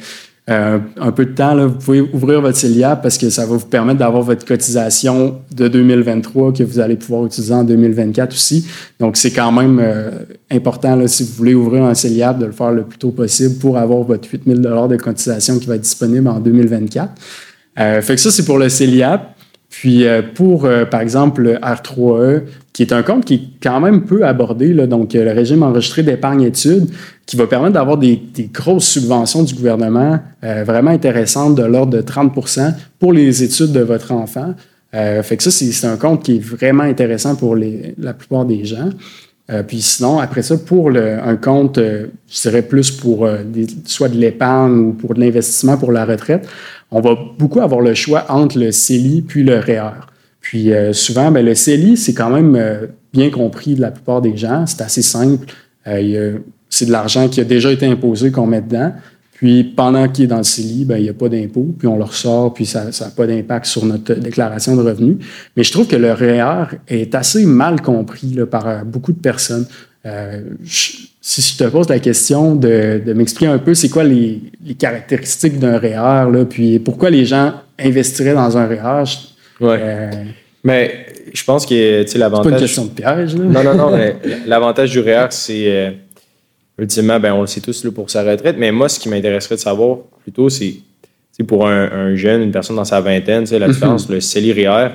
[0.49, 3.67] euh, un peu de temps, vous pouvez ouvrir votre CELIAP parce que ça va vous
[3.67, 8.67] permettre d'avoir votre cotisation de 2023 que vous allez pouvoir utiliser en 2024 aussi.
[8.99, 10.11] Donc, c'est quand même euh,
[10.51, 13.79] important, si vous voulez ouvrir un CELIAP, de le faire le plus tôt possible pour
[13.79, 17.13] avoir votre 8 000 de cotisation qui va être disponible en 2024.
[17.79, 19.37] Euh, fait que ça, c'est pour le CELIAP.
[19.71, 23.81] Puis euh, pour, euh, par exemple, le R3E, qui est un compte qui est quand
[23.81, 26.89] même peu abordé, là, donc euh, le régime enregistré d'épargne études,
[27.25, 28.21] qui va permettre d'avoir des,
[28.53, 34.11] grosses subventions du gouvernement vraiment intéressantes de l'ordre de 30% pour les études de votre
[34.11, 34.55] enfant.
[34.93, 38.65] fait que ça, c'est un compte qui est vraiment intéressant pour les, la plupart des
[38.65, 38.91] gens.
[39.67, 43.29] Puis sinon, après ça, pour un compte, je dirais plus pour
[43.85, 46.47] soit de l'épargne ou pour de l'investissement pour la retraite,
[46.91, 49.93] on va beaucoup avoir le choix entre le CELI puis le REER.
[50.41, 54.21] Puis euh, souvent, ben, le CELI, c'est quand même euh, bien compris de la plupart
[54.21, 54.67] des gens.
[54.67, 55.47] C'est assez simple.
[55.87, 58.93] Euh, c'est de l'argent qui a déjà été imposé qu'on met dedans.
[59.41, 61.97] Puis pendant qu'il est dans le CELI, ben, il n'y a pas d'impôt, puis on
[61.97, 65.17] le ressort, puis ça n'a pas d'impact sur notre déclaration de revenus.
[65.57, 69.65] Mais je trouve que le REER est assez mal compris par beaucoup de personnes.
[70.71, 74.43] si je te pose la question de, m'expliquer un peu c'est quoi les,
[74.79, 79.05] caractéristiques d'un REER, là, puis pourquoi les gens investiraient dans un REER.
[79.59, 79.79] Ouais.
[79.81, 80.11] Euh,
[80.65, 82.45] mais je pense que l'avantage.
[82.45, 83.37] C'est pas une question de piège.
[83.37, 83.45] Là.
[83.45, 83.91] Non, non, non.
[83.97, 85.91] mais l'avantage du REER, c'est euh,
[86.81, 88.57] ultimement, ben, on le sait tous là, pour sa retraite.
[88.59, 90.83] Mais moi, ce qui m'intéresserait de savoir plutôt, c'est
[91.47, 93.73] pour un, jeune, une personne dans sa vingtaine, la mhm.
[93.73, 94.89] différence, le CELI REER.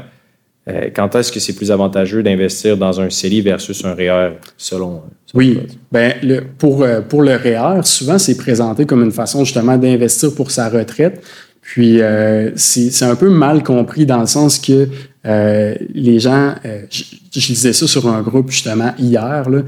[0.68, 5.04] Euh, quand est-ce que c'est plus avantageux d'investir dans un CELI versus un REER selon,
[5.36, 5.60] Oui,
[5.92, 10.34] ben, le, pour, euh, pour le REER, souvent c'est présenté comme une façon justement d'investir
[10.34, 11.24] pour sa retraite.
[11.62, 14.88] Puis euh, c'est un peu mal compris dans le sens que
[15.24, 19.62] les gens, je, je, disais ça sur un groupe justement hier, là,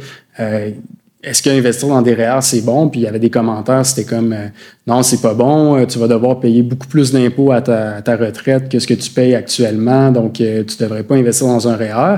[1.27, 2.87] est-ce qu'investir dans des REER, c'est bon?
[2.89, 4.47] Puis il y avait des commentaires, c'était comme euh,
[4.87, 8.69] non, c'est pas bon, euh, tu vas devoir payer beaucoup plus d'impôts à ta, retraite
[8.69, 12.17] que ce que tu payes actuellement, donc euh, tu devrais pas investir dans un REER.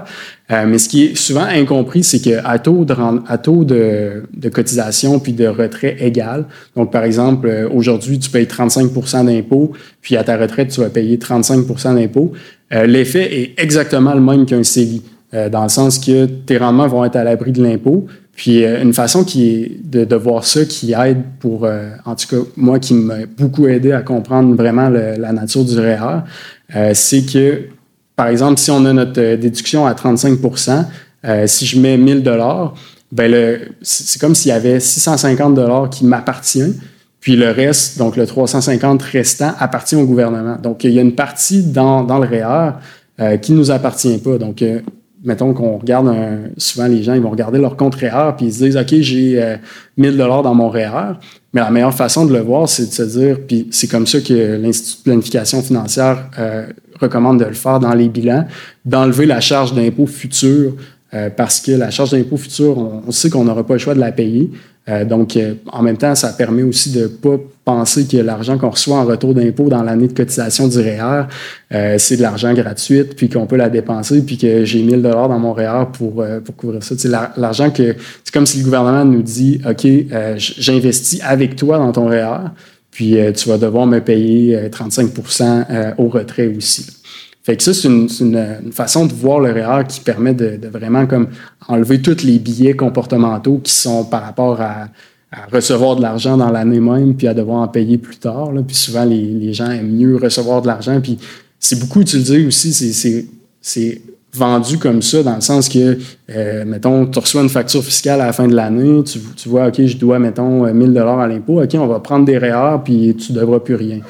[0.67, 2.95] mais ce qui est souvent incompris, c'est qu'à taux, de,
[3.27, 6.45] à taux de, cotisation puis de retrait égal,
[6.75, 11.17] donc par exemple, aujourd'hui, tu payes 35% d'impôts, puis à ta retraite, tu vas payer
[11.17, 12.33] 35% d'impôts,
[12.71, 15.01] l'effet est exactement le même qu'un CELI.
[15.51, 18.07] dans le sens que tes rendements vont être à l'abri de l'impôt,
[18.39, 22.25] puis euh, une façon qui est de, voir ça qui aide pour, euh, en tout
[22.25, 26.21] cas, moi qui m'a beaucoup aidé à comprendre vraiment la nature du REER,
[26.73, 27.63] euh, c'est que,
[28.15, 30.85] par exemple, si on a notre déduction à 35%
[31.47, 32.75] si je mets 1000 dollars,
[33.11, 36.79] ben c'est comme s'il y avait 650 dollars qui m'appartient,
[37.19, 40.55] puis le reste, donc le 350 restant, appartient au gouvernement.
[40.63, 44.37] Donc il y a une partie dans, dans le REER qui ne nous appartient pas.
[44.37, 44.63] Donc
[45.23, 46.13] mettons qu'on regarde
[46.57, 49.57] souvent les gens ils vont regarder leur compte REER puis ils se disent OK, j'ai
[49.97, 51.13] 1000 euh, dollars dans mon REER,
[51.53, 54.19] mais la meilleure façon de le voir c'est de se dire puis c'est comme ça
[54.21, 56.67] que l'institut de planification financière euh,
[56.99, 58.45] recommande de le faire dans les bilans,
[58.85, 60.73] d'enlever la charge d'impôt futur
[61.13, 63.99] euh, parce que la charge d'impôt futur, on, sait qu'on n'aura pas le choix de
[63.99, 64.51] la payer.
[64.87, 68.59] Euh, donc, euh, en même temps, ça permet aussi de ne pas penser que l'argent
[68.59, 71.25] qu'on reçoit en retour d'impôt dans l'année de cotisation du REER,
[71.97, 75.39] c'est de l'argent gratuit, puis qu'on peut la dépenser, puis que j'ai 1000 dollars dans
[75.39, 76.95] mon REER pour, pour couvrir ça.
[76.97, 79.87] C'est l'argent que c'est comme si le gouvernement nous dit, OK,
[80.37, 82.49] j'investis avec toi dans ton REER,
[82.89, 86.98] puis tu vas devoir me payer 35% au retrait aussi.
[87.49, 91.29] Fait que ça, c'est une, façon de voir le REER qui permet de, vraiment comme
[91.67, 94.89] enlever tous les billets comportementaux qui sont par rapport à,
[95.51, 98.51] recevoir de l'argent dans l'année même, puis à devoir en payer plus tard.
[98.67, 101.01] Puis souvent, les, gens aiment mieux recevoir de l'argent.
[101.01, 101.17] Puis
[101.57, 102.71] c'est beaucoup utilisé aussi,
[103.61, 105.97] c'est vendu comme ça, dans le sens que,
[106.29, 109.83] euh, mettons, tu reçois une facture fiscale à la fin de l'année, tu, vois, OK,
[109.83, 113.33] je dois, mettons, 1000 dollars à l'impôt, OK, on va prendre des REER, puis tu
[113.33, 114.01] ne devras plus rien.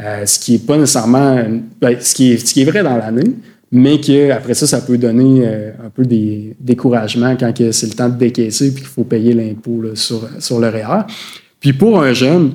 [0.00, 1.42] Euh, ce qui est pas nécessairement,
[1.80, 3.34] ben, ce, qui est, ce qui est vrai dans l'année,
[3.72, 8.16] mais qu'après ça, ça peut donner un peu des découragements quand c'est le temps de
[8.16, 11.02] décaisser puis qu'il faut payer l'impôt sur, sur le REER.
[11.58, 12.52] Puis pour un jeune,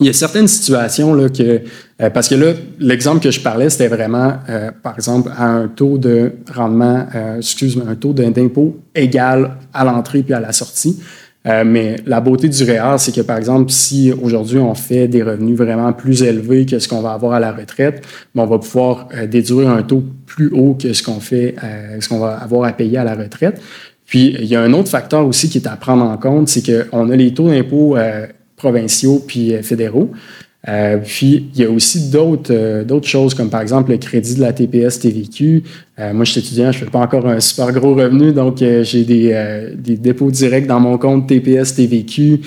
[0.00, 1.60] il y a certaines situations là, que.
[2.00, 5.68] Euh, parce que là, l'exemple que je parlais, c'était vraiment, euh, par exemple, à un
[5.68, 10.98] taux de rendement, euh, excuse-moi, un taux d'impôt égal à l'entrée puis à la sortie.
[11.44, 15.56] Mais la beauté du REER, c'est que, par exemple, si aujourd'hui on fait des revenus
[15.56, 19.08] vraiment plus élevés que ce qu'on va avoir à la retraite, ben, on va pouvoir
[19.26, 21.54] déduire un taux plus haut que ce qu'on fait,
[21.98, 23.60] ce qu'on va avoir à payer à la retraite.
[24.04, 26.62] Puis, il y a un autre facteur aussi qui est à prendre en compte, c'est
[26.62, 27.96] qu'on a les taux d'impôt
[28.60, 30.10] provinciaux puis euh, fédéraux.
[30.68, 34.40] Euh, puis, il y a aussi d'autres euh, choses, comme par exemple le crédit de
[34.42, 35.62] la TPS TVQ.
[36.12, 39.04] moi, je suis étudiant, je ne fais pas encore un super gros revenu, donc j'ai
[39.04, 42.40] des, des, dépôts directs dans mon compte TPS TVQ.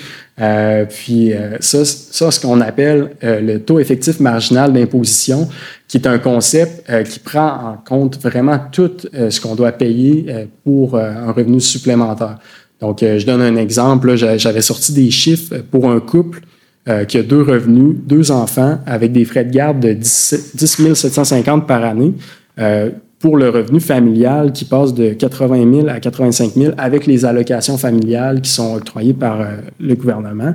[0.88, 5.48] puis, ça, ça, ce qu'on appelle le taux effectif marginal d'imposition,
[5.86, 10.26] qui est un concept qui prend en compte vraiment tout ce qu'on doit payer
[10.64, 12.38] pour un revenu supplémentaire.
[12.84, 14.14] Donc, euh, je donne un exemple.
[14.14, 16.40] J'avais sorti des chiffres pour un couple
[16.88, 20.52] euh, qui a deux revenus, deux enfants, avec des frais de garde de 10,
[20.94, 22.12] 750 par année.
[22.58, 27.24] Euh, pour le revenu familial qui passe de 80 000 à 85 000 avec les
[27.24, 29.38] allocations familiales qui sont octroyées par
[29.80, 30.52] le gouvernement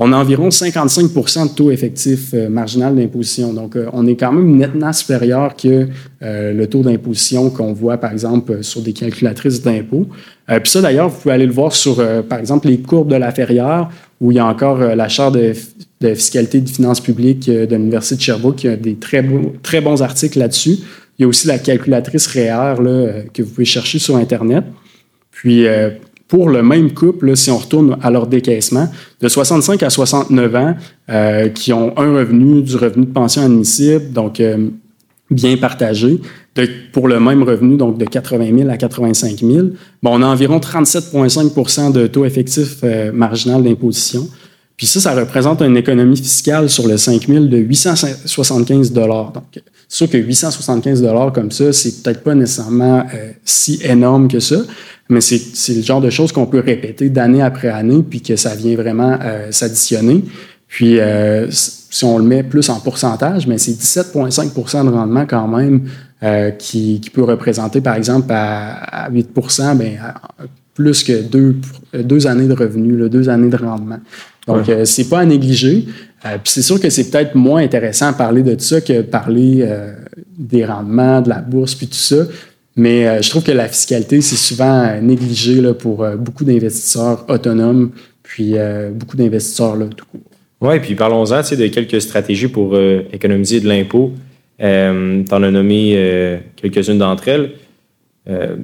[0.00, 3.52] on a environ 55% de taux effectif euh, marginal d'imposition.
[3.52, 5.88] Donc, euh, on est quand même nettement supérieur que
[6.22, 10.06] euh, le taux d'imposition qu'on voit, par exemple, sur des calculatrices d'impôts.
[10.46, 13.32] Puis ça, d'ailleurs, vous pouvez aller le voir sur, par exemple, les courbes de la
[13.32, 15.52] Ferrière, où il y a encore la chaire de,
[16.14, 20.78] fiscalité de finances publiques de l'Université de Sherbrooke qui a des très, bons articles là-dessus.
[21.18, 24.64] Il y a aussi la calculatrice REER là, que vous pouvez chercher sur Internet.
[25.30, 25.66] Puis,
[26.28, 28.88] pour le même couple, si on retourne à leur décaissement,
[29.20, 30.76] de 65 à 69 ans,
[31.08, 34.68] euh, qui ont un revenu du revenu de pension admissible, donc euh,
[35.30, 36.20] bien partagé,
[36.92, 39.66] pour le même revenu, donc de 80 000 à 85 000,
[40.02, 44.28] bon, on a environ 37,5% de taux effectif euh, marginal d'imposition.
[44.76, 49.62] Puis ça, ça représente une économie fiscale sur le 5 000 de 875 Donc, c'est
[49.88, 53.04] sûr que 875 comme ça, c'est peut-être pas nécessairement
[53.44, 54.58] si énorme que ça,
[55.08, 58.54] mais c'est le genre de choses qu'on peut répéter d'année après année, puis que ça
[58.54, 60.22] vient vraiment euh, s'additionner.
[60.66, 61.48] Puis, euh,
[61.90, 65.88] si on le met plus en pourcentage, mais c'est 17,5% de rendement quand même
[66.22, 69.30] euh, qui, qui, peut représenter, par exemple, à, à 8
[69.76, 69.90] bien,
[70.74, 71.56] plus que deux,
[71.94, 73.98] deux années de revenus, là, deux années de rendement.
[74.46, 75.86] Donc, c'est pas à négliger.
[76.22, 79.68] puis c'est sûr que c'est peut-être moins intéressant à parler de ça que parler
[80.38, 82.24] des rendements, de la bourse, puis tout ça.
[82.78, 86.44] Mais euh, je trouve que la fiscalité, c'est souvent euh, négligé là, pour euh, beaucoup
[86.44, 87.90] d'investisseurs autonomes,
[88.22, 88.54] puis
[88.92, 90.20] beaucoup d'investisseurs là, tout court.
[90.60, 92.76] Oui, puis parlons-en de quelques stratégies pour
[93.12, 94.12] économiser de l'impôt.
[94.58, 97.52] tu en as nommé quelques-unes d'entre elles.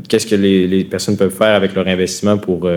[0.08, 2.68] Qu'est-ce que les, personnes peuvent faire avec leur investissement pour,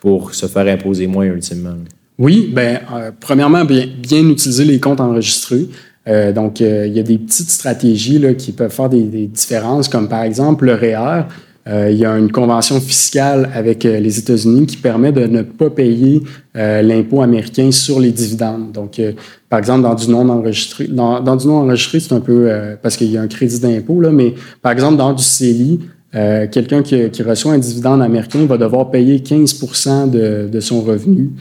[0.00, 1.76] pour se faire imposer moins ultimement?
[2.18, 2.80] Oui, ben,
[3.20, 5.66] premièrement, bien, bien utiliser les comptes enregistrés.
[6.08, 9.88] Euh, donc, euh, il y a des petites stratégies là, qui peuvent faire des, différences,
[9.88, 11.24] comme par exemple le REER.
[11.68, 15.70] Euh, il y a une convention fiscale avec les États-Unis qui permet de ne pas
[15.70, 16.22] payer
[16.54, 18.72] l'impôt américain sur les dividendes.
[18.72, 19.00] Donc,
[19.50, 22.50] par exemple, dans du non enregistré, dans, du non enregistré, c'est un peu
[22.80, 25.80] parce qu'il y a un crédit d'impôt, là, mais par exemple, dans du CELI,
[26.12, 31.32] quelqu'un qui, qui, reçoit un dividende américain va devoir payer 15 de, de, son revenu.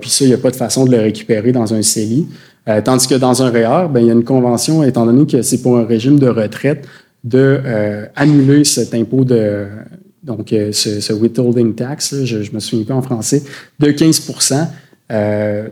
[0.00, 2.28] puis ça, il n'y a pas de façon de le récupérer dans un CELI.
[2.68, 5.42] Euh, tandis que dans un REER, ben, il y a une convention, étant donné que
[5.42, 6.86] c'est pour un régime de retraite,
[7.24, 9.66] de euh, cet impôt de
[10.22, 13.42] donc euh, ce, withholding tax, je, ne me souviens pas en français,
[13.80, 14.30] de 15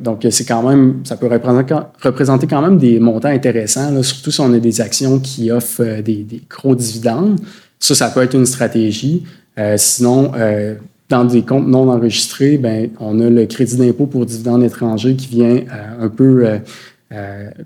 [0.03, 4.53] donc, c'est quand même, ça peut représenter, quand même des montants intéressants, surtout si on
[4.53, 7.41] a des actions qui offrent des, des, gros dividendes.
[7.79, 9.25] Ça, ça peut être une stratégie.
[9.77, 10.33] sinon,
[11.11, 15.27] dans des comptes non enregistrés, ben, on a le crédit d'impôt pour dividendes étrangers qui
[15.27, 16.59] vient euh, un peu euh, euh,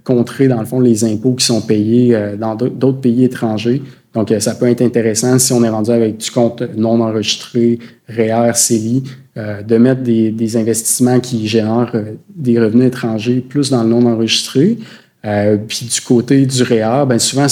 [0.04, 3.82] contrer, dans le fond, les impôts qui sont payés dans d'autres pays étrangers.
[4.14, 7.78] Donc, ça peut être intéressant si on est rendu avec du compte non enregistré,
[8.08, 9.04] REER, CELI,
[9.36, 11.94] de mettre des, investissements qui génèrent
[12.34, 14.78] des revenus étrangers plus dans le non enregistré.
[15.22, 17.48] puis du côté du REER, ben souvent,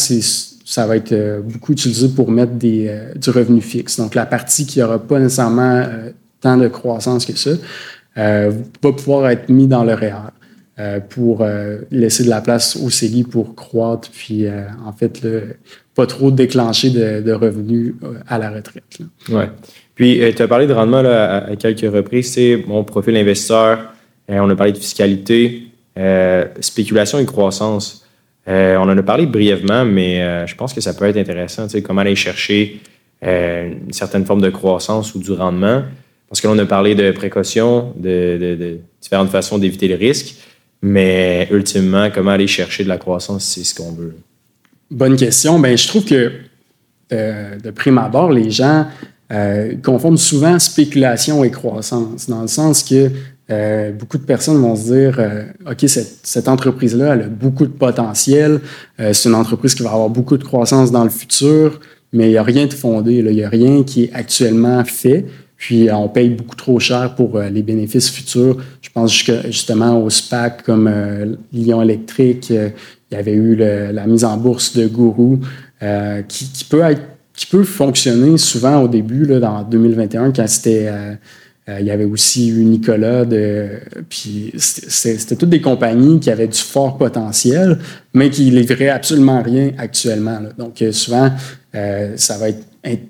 [0.73, 3.99] ça va être euh, beaucoup utilisé pour mettre euh, du revenu fixe.
[3.99, 7.51] Donc, la partie qui n'aura pas nécessairement euh, tant de croissance que ça
[8.17, 10.32] va pouvoir être mis dans le REER
[11.11, 11.47] pour
[11.91, 15.21] laisser de la place au CELI pour croître, puis en fait,
[15.95, 17.95] pas trop déclencher de, revenus
[18.27, 18.99] à la retraite.
[19.29, 19.45] Oui.
[19.95, 22.33] Puis, tu as parlé de rendement à, quelques reprises.
[22.33, 23.93] C'est mon profil investisseur.
[24.29, 25.65] on a parlé de fiscalité,
[26.61, 28.07] spéculation et croissance.
[28.47, 32.17] on en a parlé brièvement, mais je pense que ça peut être intéressant, comment aller
[32.17, 32.81] chercher
[33.23, 35.83] une certaine forme de croissance ou du rendement.
[36.29, 40.37] Parce que l'on a parlé de précaution, de, différentes façons d'éviter le risque,
[40.83, 44.17] mais ultimement, comment aller chercher de la croissance, c'est ce qu'on veut.
[44.91, 45.59] Bonne question.
[45.61, 46.33] Ben, je trouve que
[47.13, 48.87] euh, de prime abord, les gens
[49.33, 53.11] euh, confondent souvent spéculation et croissance, dans le sens que
[53.51, 55.21] euh, beaucoup de personnes vont se dire
[55.71, 58.61] OK, cette, cette entreprise-là, elle a beaucoup de potentiel,
[58.99, 61.81] c'est une entreprise qui va avoir beaucoup de croissance dans le futur,
[62.13, 65.27] mais il n'y a rien de fondé, il n'y a rien qui est actuellement fait.
[65.63, 68.57] Puis on paye beaucoup trop cher pour les bénéfices futurs.
[68.81, 69.13] Je pense
[69.47, 70.91] justement aux SPAC comme
[71.53, 72.51] Lyon Électrique.
[72.51, 72.73] il
[73.13, 75.39] y avait eu la mise en bourse de Gourou.
[75.83, 77.03] Euh, qui, peut être,
[77.35, 80.87] qui peut fonctionner souvent au début, là, dans 2021, quand c'était.
[80.87, 81.15] Euh,
[81.69, 83.69] euh, il y avait aussi eu Nicolas, de,
[84.09, 87.79] puis c'était toutes des compagnies qui avaient du fort potentiel,
[88.15, 90.41] mais qui livraient absolument rien actuellement.
[90.59, 91.31] Donc souvent,
[91.73, 93.03] ça va être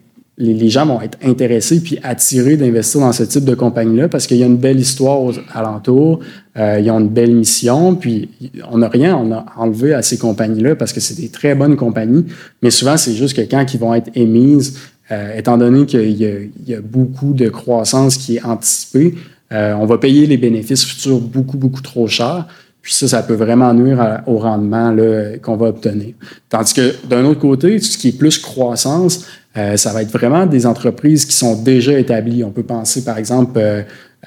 [0.42, 4.38] les, gens vont être intéressés puis attirés d'investir dans ce type de compagnie-là parce qu'il
[4.38, 6.20] y a une belle histoire aux alentours,
[6.58, 8.28] euh, ils ont une belle mission, puis
[8.70, 9.16] on n'a rien
[9.56, 12.26] enlevé à ces compagnies-là parce que c'est des très bonnes compagnies,
[12.62, 14.78] mais souvent c'est juste que quand ils vont être émises,
[15.10, 19.14] euh, étant donné qu'il y, a beaucoup de croissance qui est anticipée,
[19.52, 22.46] euh, on va payer les bénéfices futurs beaucoup, beaucoup trop cher.
[22.80, 24.96] Puis ça, ça peut vraiment nuire au rendement
[25.40, 26.14] qu'on va obtenir.
[26.48, 29.24] Tandis que d'un autre côté, ce qui est plus croissance,
[29.56, 32.42] euh, ça va être vraiment des entreprises qui sont déjà établies.
[32.44, 33.82] On peut penser, par exemple, euh,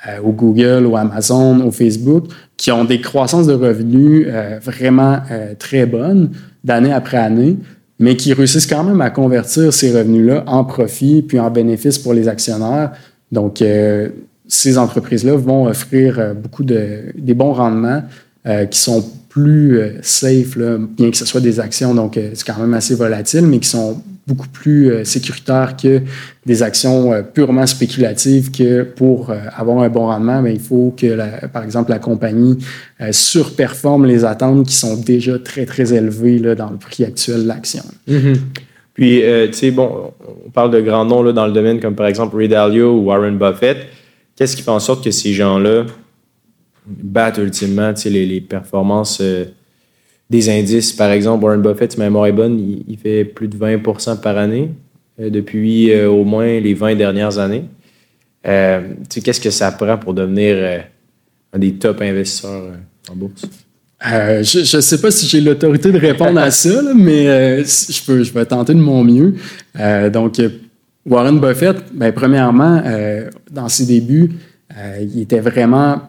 [0.08, 2.26] euh, au Google, au Amazon, au Facebook,
[2.58, 4.28] qui ont des croissances de revenus
[4.62, 5.20] vraiment
[5.60, 6.32] très bonnes
[6.64, 7.58] d'année après année,
[8.00, 12.14] mais qui réussissent quand même à convertir ces revenus-là en profit puis en bénéfices pour
[12.14, 12.92] les actionnaires.
[13.32, 13.64] Donc,
[14.48, 18.04] ces entreprises-là vont offrir beaucoup de des bons rendements
[18.70, 22.96] qui sont plus safe, bien que ce soit des actions, donc c'est quand même assez
[22.96, 26.02] volatile, mais qui sont beaucoup plus euh, sécuritaire que
[26.46, 30.94] des actions euh, purement spéculatives que pour euh, avoir un bon rendement, ben, il faut
[30.98, 32.58] que, par exemple, la compagnie
[33.12, 37.48] surperforme les attentes qui sont déjà très, très élevées là, dans le prix actuel de
[37.48, 37.84] l'action.
[38.08, 38.36] Mm-hmm.
[38.94, 40.14] Puis, tu sais, bon,
[40.46, 43.04] on parle de grands noms là, dans le domaine comme par exemple Ray Dalio ou
[43.06, 43.78] Warren Buffett.
[44.36, 45.86] Qu'est-ce qui fait en sorte que ces gens-là
[46.88, 49.22] battent ultimement les, les performances
[50.30, 50.94] des indices.
[50.94, 54.38] Par exemple, Warren Buffett, si ma mémoire est bonne, il, fait plus de 20% par
[54.38, 54.72] année
[55.20, 57.66] euh, depuis euh, au moins les 20 dernières années.
[58.48, 58.82] Euh,
[59.24, 60.84] qu'est-ce que ça prend pour devenir
[61.54, 62.74] un des top investisseurs
[63.10, 63.46] en bourse?
[64.02, 68.32] je ne sais pas si j'ai l'autorité de répondre à ça, mais je, peux, je
[68.34, 69.34] vais tenter de mon mieux.
[70.12, 70.40] donc,
[71.08, 72.84] Warren Buffett, ben, premièrement,
[73.50, 74.32] dans ses débuts,
[75.02, 76.02] il était vraiment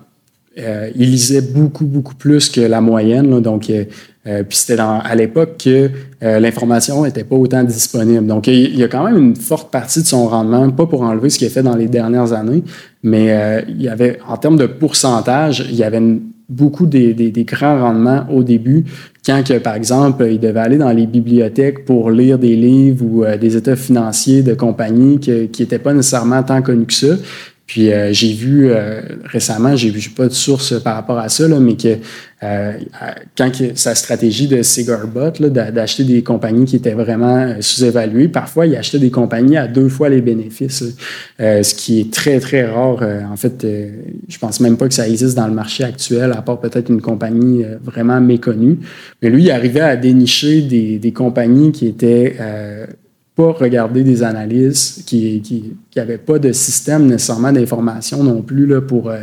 [0.59, 3.41] euh, il lisait beaucoup, beaucoup plus que la moyenne.
[3.41, 3.85] donc, euh,
[4.27, 5.91] euh, puis c'était à l'époque que
[6.21, 8.27] l'information n'était pas autant disponible.
[8.27, 11.31] Donc, il, y a quand même une forte partie de son rendement, pas pour enlever
[11.31, 12.65] ce qu'il a fait dans les dernières années,
[13.05, 16.03] mais il y avait, en termes de pourcentage, il y avait
[16.49, 18.85] beaucoup des, des, grands rendements au début,
[19.25, 23.25] quand, que, par exemple, il devait aller dans les bibliothèques pour lire des livres ou
[23.41, 27.15] des états financiers de compagnies qui n'étaient pas nécessairement tant connus que ça.
[27.67, 31.49] Puis euh, j'ai vu euh, récemment, j'ai vu pas de source par rapport à ça,
[31.49, 31.97] là, mais que
[32.43, 32.73] euh,
[33.37, 38.77] quand sa stratégie de cigar bot, d'acheter des compagnies qui étaient vraiment sous-évaluées, parfois il
[38.77, 40.85] achetait des compagnies à deux fois les bénéfices,
[41.39, 43.03] ce qui est très très rare.
[43.33, 43.67] en fait,
[44.29, 47.01] je pense même pas que ça existe dans le marché actuel, à part peut-être une
[47.01, 48.79] compagnie vraiment méconnue.
[49.23, 52.37] Mais lui, il arrivait à dénicher des, des compagnies qui étaient
[53.37, 59.11] pas regarder des analyses qui n'avaient pas de système nécessairement d'information non plus là, pour,
[59.11, 59.21] euh,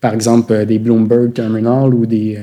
[0.00, 2.38] par exemple, euh, des Bloomberg Terminal ou des,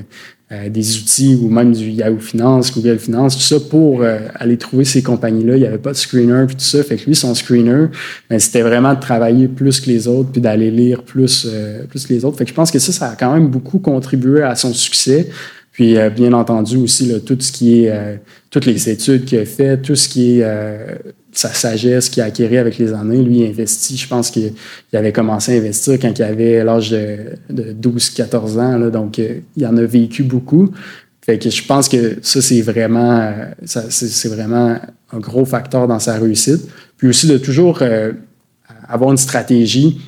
[0.52, 4.04] euh, des outils ou même du Yahoo Finance, Google Finance, tout ça pour
[4.36, 5.56] aller trouver ces compagnies-là.
[5.56, 6.84] Il n'y avait pas de screener puis tout ça.
[6.84, 7.88] Fait que lui, son screener,
[8.30, 11.48] ben, c'était vraiment de travailler plus que les autres puis d'aller lire plus,
[11.90, 12.38] plus que les autres.
[12.38, 15.30] Fait que je pense que ça, ça a quand même beaucoup contribué à son succès.
[15.74, 18.16] Puis, euh, bien entendu, aussi, là, tout ce qui est, euh,
[18.52, 20.96] toutes les études qu'il a faites, tout ce qui est euh,
[21.32, 23.98] sa sagesse qu'il a acquérie avec les années, lui, il investit.
[23.98, 24.54] Je pense qu'il
[24.94, 27.18] avait commencé à investir quand il avait l'âge de,
[27.50, 30.70] de 12-14 ans, là, donc il en a vécu beaucoup.
[31.26, 33.34] Fait que je pense que ça, c'est vraiment,
[33.66, 34.78] c'est vraiment
[35.12, 36.70] un gros facteur dans sa réussite.
[36.98, 37.82] Puis aussi de toujours
[38.88, 40.00] avoir une stratégie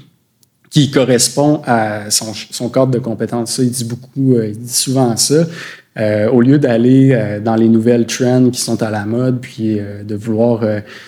[0.76, 3.52] qui correspond à son, son, cadre de compétences.
[3.52, 5.46] Ça, il dit beaucoup, euh, il dit souvent ça.
[5.98, 9.80] Euh, au lieu d'aller euh, dans les nouvelles trends qui sont à la mode, puis
[10.06, 10.66] de vouloir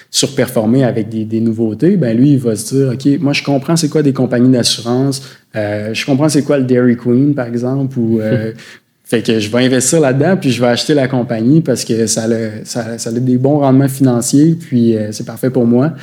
[0.09, 3.75] surperformer avec des, des, nouveautés, ben lui, il va se dire, OK, moi, je comprends
[3.75, 5.21] c'est quoi des compagnies d'assurance,
[5.53, 8.21] je comprends c'est quoi le Dairy Queen, par exemple, ou
[9.09, 12.23] Fait que je vais investir là-dedans, puis je vais acheter la compagnie parce que ça
[12.23, 15.93] a, ça, ça a des bons rendements financiers, puis euh, c'est parfait pour moi.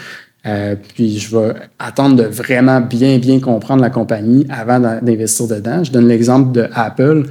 [0.47, 5.83] Euh, puis je vais attendre de vraiment bien, bien comprendre la compagnie avant d'investir dedans.
[5.83, 7.25] Je donne l'exemple de Apple,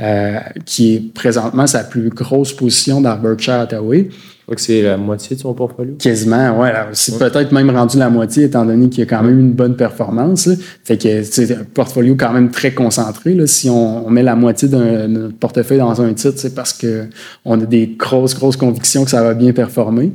[0.00, 4.08] euh, qui est présentement sa plus grosse position dans Berkshire Hathaway.
[4.10, 5.94] Je crois que c'est la moitié de son portfolio.
[5.98, 6.72] Quasiment, ouais.
[6.92, 9.74] C'est peut-être même rendu la moitié, étant donné qu'il y a quand même une bonne
[9.74, 10.48] performance.
[10.84, 13.34] Fait que c'est un portfolio quand même très concentré.
[13.34, 13.48] Là.
[13.48, 17.96] Si on, met la moitié d'un portefeuille dans un titre, c'est parce qu'on a des
[17.98, 20.12] grosses, grosses convictions que ça va bien performer.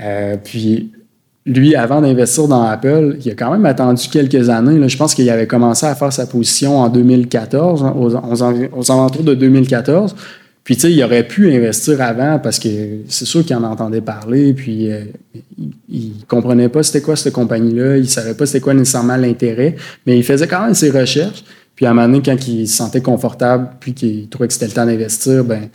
[0.00, 0.90] Euh, puis
[1.46, 4.88] lui, avant d'investir dans Apple, il a quand même attendu quelques années.
[4.88, 9.34] Je pense qu'il avait commencé à faire sa position en 2014, aux, aux alentours de
[9.34, 10.14] 2014.
[10.64, 12.68] Puis, tu sais, il aurait pu investir avant parce que
[13.08, 15.04] c'est sûr qu'il en entendait parler, puis euh,
[15.90, 19.76] il, ne comprenait pas c'était quoi cette compagnie-là, il savait pas c'était quoi nécessairement l'intérêt,
[20.06, 21.44] mais il faisait quand même ses recherches.
[21.76, 24.68] Puis, à un moment donné, quand il se sentait confortable, puis qu'il trouvait que c'était
[24.68, 25.68] le temps d'investir, ben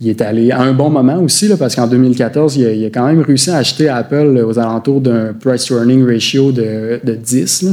[0.00, 3.06] il est allé à un bon moment aussi, là, parce qu'en 2014, il a, quand
[3.06, 7.66] même réussi à acheter Apple aux alentours d'un price-earning ratio de, de 10,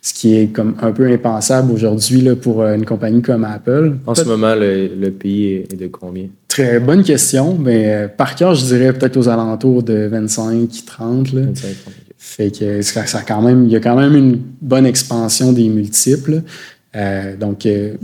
[0.00, 3.96] ce qui est comme un peu impensable aujourd'hui pour une compagnie comme Apple.
[4.06, 6.28] En ce moment, le, le, pays est de combien?
[6.48, 11.32] Très bonne question, mais euh, par cœur, je dirais peut-être aux alentours de 25, 30.
[11.34, 11.42] Là.
[11.42, 11.94] 25, 30.
[12.18, 16.42] Fait que ça, quand même, il y a quand même une bonne expansion des multiples.
[16.96, 17.94] Euh, donc, euh,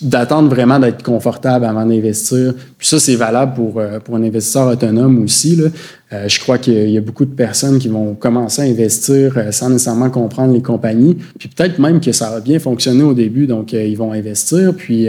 [0.00, 2.54] d'attendre vraiment d'être confortable avant d'investir.
[2.78, 5.56] Puis ça, c'est valable pour, euh, pour un investisseur autonome aussi.
[5.56, 5.68] Là.
[6.12, 9.50] Euh, je crois qu'il y a beaucoup de personnes qui vont commencer à investir euh,
[9.50, 11.16] sans nécessairement comprendre les compagnies.
[11.38, 15.08] Puis peut-être même que ça va bien fonctionner au début, donc ils vont investir, puis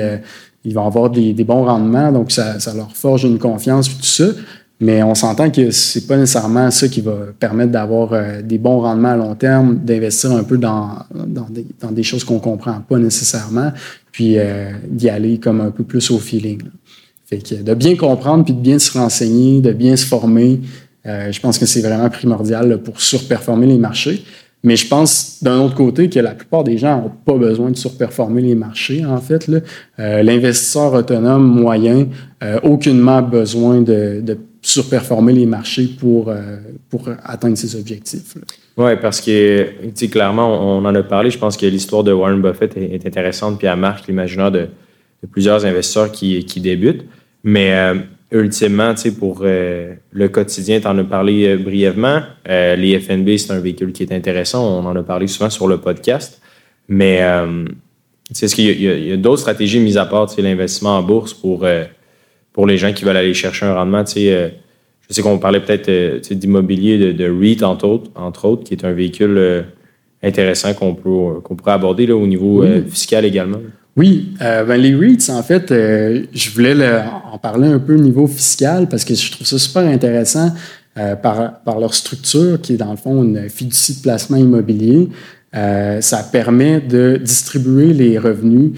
[0.66, 3.98] ils vont avoir des, des, bons rendements, donc ça, ça leur forge une confiance, puis
[3.98, 4.26] tout ça.
[4.80, 8.82] Mais on s'entend que c'est pas nécessairement ça qui va permettre d'avoir euh, des bons
[8.82, 12.80] rendements à long terme, d'investir un peu dans, dans, des, dans des choses qu'on comprend
[12.88, 13.72] pas nécessairement,
[14.12, 16.62] puis euh, d'y aller comme un peu plus au feeling.
[17.26, 20.62] Fait que de bien comprendre, puis de bien se renseigner, de bien se former,
[21.08, 24.24] euh, je pense que c'est vraiment primordial pour surperformer les marchés.
[24.64, 27.78] Mais je pense, d'un autre côté, que la plupart des gens n'ont pas besoin de
[27.78, 29.48] surperformer les marchés, en fait.
[30.00, 32.08] L'investisseur autonome moyen
[32.42, 36.58] n'a aucunement besoin de, de surperformer les marchés pour, euh,
[36.90, 38.36] pour atteindre ses objectifs.
[38.76, 39.72] Oui, parce que,
[40.08, 41.32] clairement, on, en a parlé.
[41.32, 44.68] Je pense que l'histoire de Warren Buffett est, intéressante, puis elle marque l'imaginaire de,
[45.32, 47.06] plusieurs investisseurs qui, qui débutent.
[47.46, 47.96] Mais euh,
[48.32, 52.22] ultimement, pour euh, le quotidien, tu en as parlé brièvement.
[52.46, 54.68] les FNB, c'est un véhicule qui est intéressant.
[54.80, 56.42] On en a parlé souvent sur le podcast.
[56.90, 57.22] Mais
[58.30, 61.66] est-ce qu'il y a, a d'autres stratégies mises à part l'investissement en bourse pour
[62.58, 64.04] pour les gens qui veulent aller chercher un rendement.
[64.18, 64.50] Euh,
[65.08, 68.84] je sais qu'on parlait peut-être euh, d'immobilier, de, REIT, entre autres, entre autres, qui est
[68.84, 69.62] un véhicule euh,
[70.24, 73.60] intéressant qu'on peut, qu'on pourrait aborder là, au niveau fiscal également.
[73.96, 76.74] Oui, ben les REITs, en fait, je voulais
[77.32, 80.52] en parler un peu au niveau fiscal parce que je trouve ça super intéressant
[81.22, 85.10] par, par leur structure, qui est dans le fond une fiducie de placement immobilier.
[85.54, 88.72] ça permet de distribuer les revenus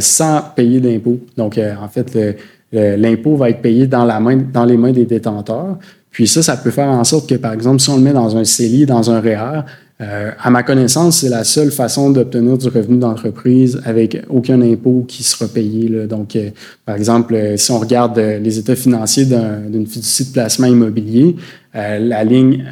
[0.00, 1.20] sans payer d'impôts.
[1.36, 2.34] Donc, en fait, le,
[2.74, 5.78] l'impôt va être payé dans, la main, dans les mains des détenteurs.
[6.10, 8.36] Puis ça, ça peut faire en sorte que, par exemple, si on le met dans
[8.36, 9.62] un CELI, dans un REER,
[10.00, 15.04] euh, à ma connaissance, c'est la seule façon d'obtenir du revenu d'entreprise avec aucun impôt
[15.06, 15.88] qui sera payé.
[16.06, 16.50] Donc, euh,
[16.84, 21.36] par exemple, euh, si on regarde les états financiers d'une fiducie de placement immobilier,
[21.72, 22.64] la ligne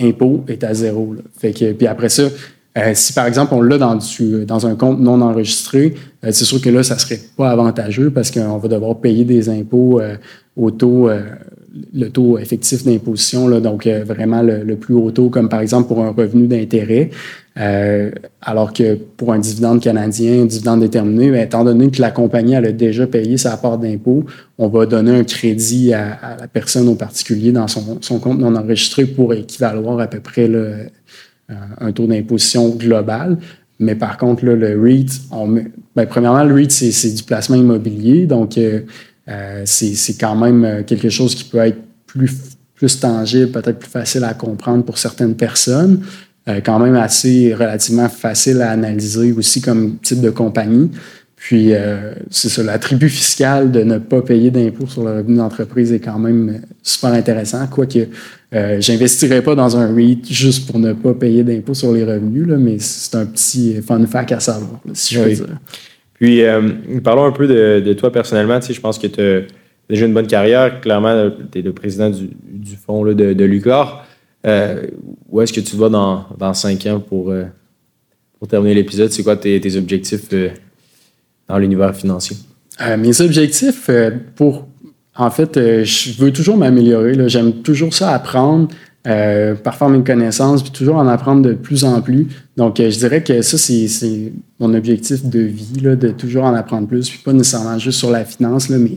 [0.00, 1.14] impôt est à zéro.
[1.38, 2.24] Fait que, puis après ça,
[2.78, 3.98] euh, si par exemple on l'a dans,
[4.46, 5.94] dans un compte non enregistré,
[6.24, 9.24] euh, c'est sûr que là, ça ne serait pas avantageux parce qu'on va devoir payer
[9.24, 10.16] des impôts euh,
[10.56, 11.08] au taux,
[11.94, 16.10] le taux effectif d'imposition, donc vraiment le, plus haut taux, comme par exemple pour un
[16.10, 17.10] revenu d'intérêt.
[17.54, 22.54] alors que pour un dividende canadien, un dividende déterminé, ben, étant donné que la compagnie
[22.54, 24.24] elle a déjà payé sa part d'impôt,
[24.58, 28.54] on va donner un crédit à, la personne au particulier dans son, son, compte non
[28.56, 30.84] enregistré pour équivaloir à peu près le euh,
[31.80, 33.38] un taux d'imposition global.
[33.80, 35.48] Mais par contre, là, le REIT, on
[35.96, 38.26] ben, premièrement, le REIT, c'est du placement immobilier.
[38.26, 38.82] Donc, euh,
[39.28, 42.30] euh, c'est quand même quelque chose qui peut être plus,
[42.74, 46.02] plus tangible, peut-être plus facile à comprendre pour certaines personnes.
[46.64, 50.90] quand même assez relativement facile à analyser aussi comme type de compagnie.
[51.36, 51.72] Puis,
[52.28, 56.18] c'est ça, l'attribut fiscal de ne pas payer d'impôt sur le revenu d'entreprise est quand
[56.18, 58.08] même super intéressant, quoique
[58.52, 62.48] euh, j'investirais pas dans un REIT juste pour ne pas payer d'impôts sur les revenus,
[62.48, 65.46] là, mais c'est un petit fun fact à savoir, si je veux dire.
[66.14, 66.60] Puis, euh,
[67.02, 68.58] parlons un peu de, toi personnellement.
[68.58, 69.42] Tu sais, je pense que tu as
[69.88, 70.80] déjà une bonne carrière.
[70.80, 74.06] Clairement, tu es le président du, du fonds là, de, de Lucar.
[74.46, 74.86] Euh,
[75.28, 77.32] où est-ce que tu vois dans, dans cinq ans pour,
[78.38, 79.12] pour terminer l'épisode?
[79.12, 80.28] C'est quoi tes, tes objectifs
[81.48, 82.36] dans l'univers financier?
[82.98, 83.90] mes objectifs
[84.36, 84.66] pour
[85.20, 85.54] en fait,
[85.84, 87.28] je veux toujours m'améliorer.
[87.28, 88.68] J'aime toujours ça apprendre,
[89.06, 92.28] euh, parfaire mes connaissances, puis toujours en apprendre de plus en plus.
[92.56, 97.08] Donc, je dirais que ça, c'est mon objectif de vie, de toujours en apprendre plus,
[97.08, 98.96] puis pas nécessairement juste sur la finance, mais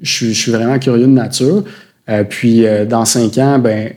[0.00, 1.64] je, suis vraiment curieux de nature.
[2.28, 3.92] puis, dans cinq ans, ben,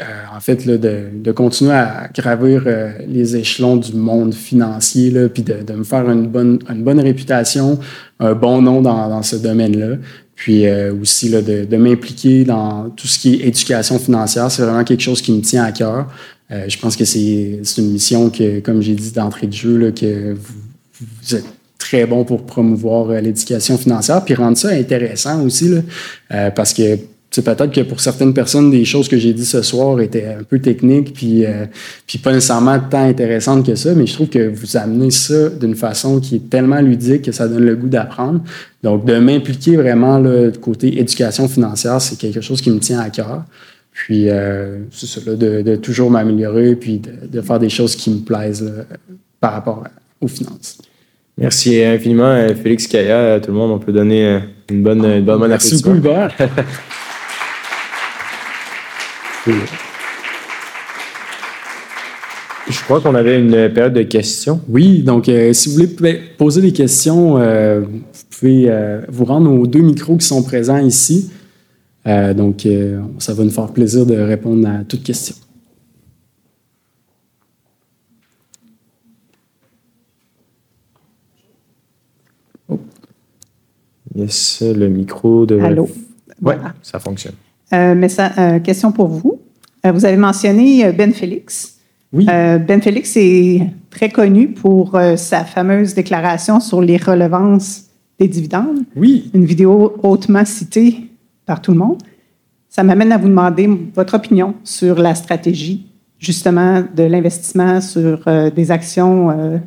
[0.00, 5.72] euh, en fait, de, continuer à gravir euh, les échelons du monde financier, puis de,
[5.72, 7.78] me faire une bonne, bonne réputation,
[8.18, 9.96] un bon nom dans, ce domaine-là.
[10.34, 14.50] Puis euh, aussi de, m'impliquer dans tout ce qui est éducation financière.
[14.50, 16.06] C'est vraiment quelque chose qui me tient à cœur.
[16.50, 21.34] je pense que c'est une mission que, comme j'ai dit d'entrée de jeu, que vous,
[21.34, 21.44] êtes
[21.78, 25.74] très bon pour promouvoir l'éducation financière, puis rendre ça intéressant aussi,
[26.28, 26.98] parce que
[27.30, 30.42] c'est peut-être que pour certaines personnes, des choses que j'ai dit ce soir étaient un
[30.42, 31.66] peu techniques, puis, euh,
[32.06, 35.76] puis pas nécessairement tant intéressantes que ça, mais je trouve que vous amenez ça d'une
[35.76, 38.40] façon qui est tellement ludique que ça donne le goût d'apprendre.
[38.82, 43.10] Donc, de m'impliquer vraiment le côté éducation financière, c'est quelque chose qui me tient à
[43.10, 43.44] cœur.
[43.92, 48.20] Puis, euh, c'est ça, là, de, toujours m'améliorer, puis de, faire des choses qui me
[48.20, 48.72] plaisent
[49.38, 49.84] par rapport
[50.20, 50.78] aux finances.
[51.38, 53.38] Merci infiniment, euh, Félix Kaya.
[53.38, 56.36] Tout le monde, on peut donner une bonne, une bonne, Merci beaucoup, Hubert.
[62.70, 64.60] Je crois qu'on avait une période de questions.
[64.68, 69.52] Oui, donc euh, si vous voulez poser des questions, euh, vous pouvez euh, vous rendre
[69.52, 71.30] aux deux micros qui sont présents ici.
[72.06, 72.66] donc,
[73.18, 75.36] ça va nous faire plaisir de répondre à toutes questions.
[82.68, 82.78] Oh.
[84.14, 85.58] Yes, le micro de.
[85.58, 85.88] Allô?
[86.42, 87.34] Oui, ça fonctionne.
[87.72, 89.40] Euh, mais ça, euh, question pour vous.
[89.86, 91.76] Euh, vous avez mentionné Ben Félix.
[92.12, 92.26] Oui.
[92.26, 97.84] ben Félix est très connu pour sa fameuse déclaration sur les relevances
[98.18, 98.80] des dividendes.
[98.96, 99.30] Oui.
[99.32, 101.08] Une vidéo hautement citée
[101.46, 101.98] par tout le monde.
[102.68, 105.86] Ça m'amène à vous demander votre opinion sur la stratégie,
[106.18, 108.24] justement, de l'investissement sur
[108.56, 109.60] des actions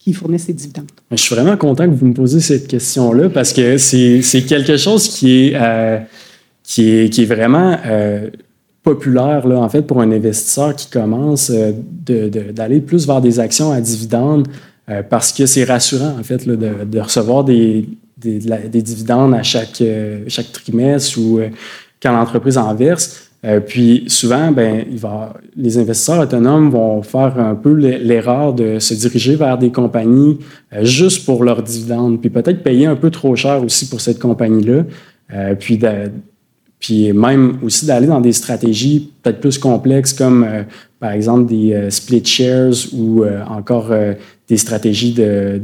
[0.00, 0.90] qui fournissent des dividendes.
[1.12, 5.06] Je suis vraiment content que vous me posiez cette question-là parce que c'est quelque chose
[5.06, 6.00] qui est
[6.68, 8.28] qui est, vraiment euh,
[8.82, 11.72] populaire, là, en fait, pour un investisseur qui commence euh,
[12.52, 14.46] d'aller plus vers des actions à dividendes
[14.90, 17.88] euh, parce que c'est rassurant, en fait, de, de, recevoir des,
[18.18, 19.82] des, des, dividendes à chaque,
[20.26, 21.40] chaque trimestre ou
[22.02, 23.30] quand l'entreprise en verse.
[23.66, 24.84] puis souvent, ben,
[25.56, 30.38] les investisseurs autonomes vont faire un peu l'erreur de se diriger vers des compagnies
[30.82, 34.84] juste pour leurs dividendes, puis peut-être payer un peu trop cher aussi pour cette compagnie-là.
[35.58, 35.78] puis
[36.78, 40.62] puis même aussi d'aller dans des stratégies peut-être plus complexes comme euh,
[41.00, 43.92] par exemple des euh, split shares ou euh, encore
[44.48, 45.60] des stratégies de,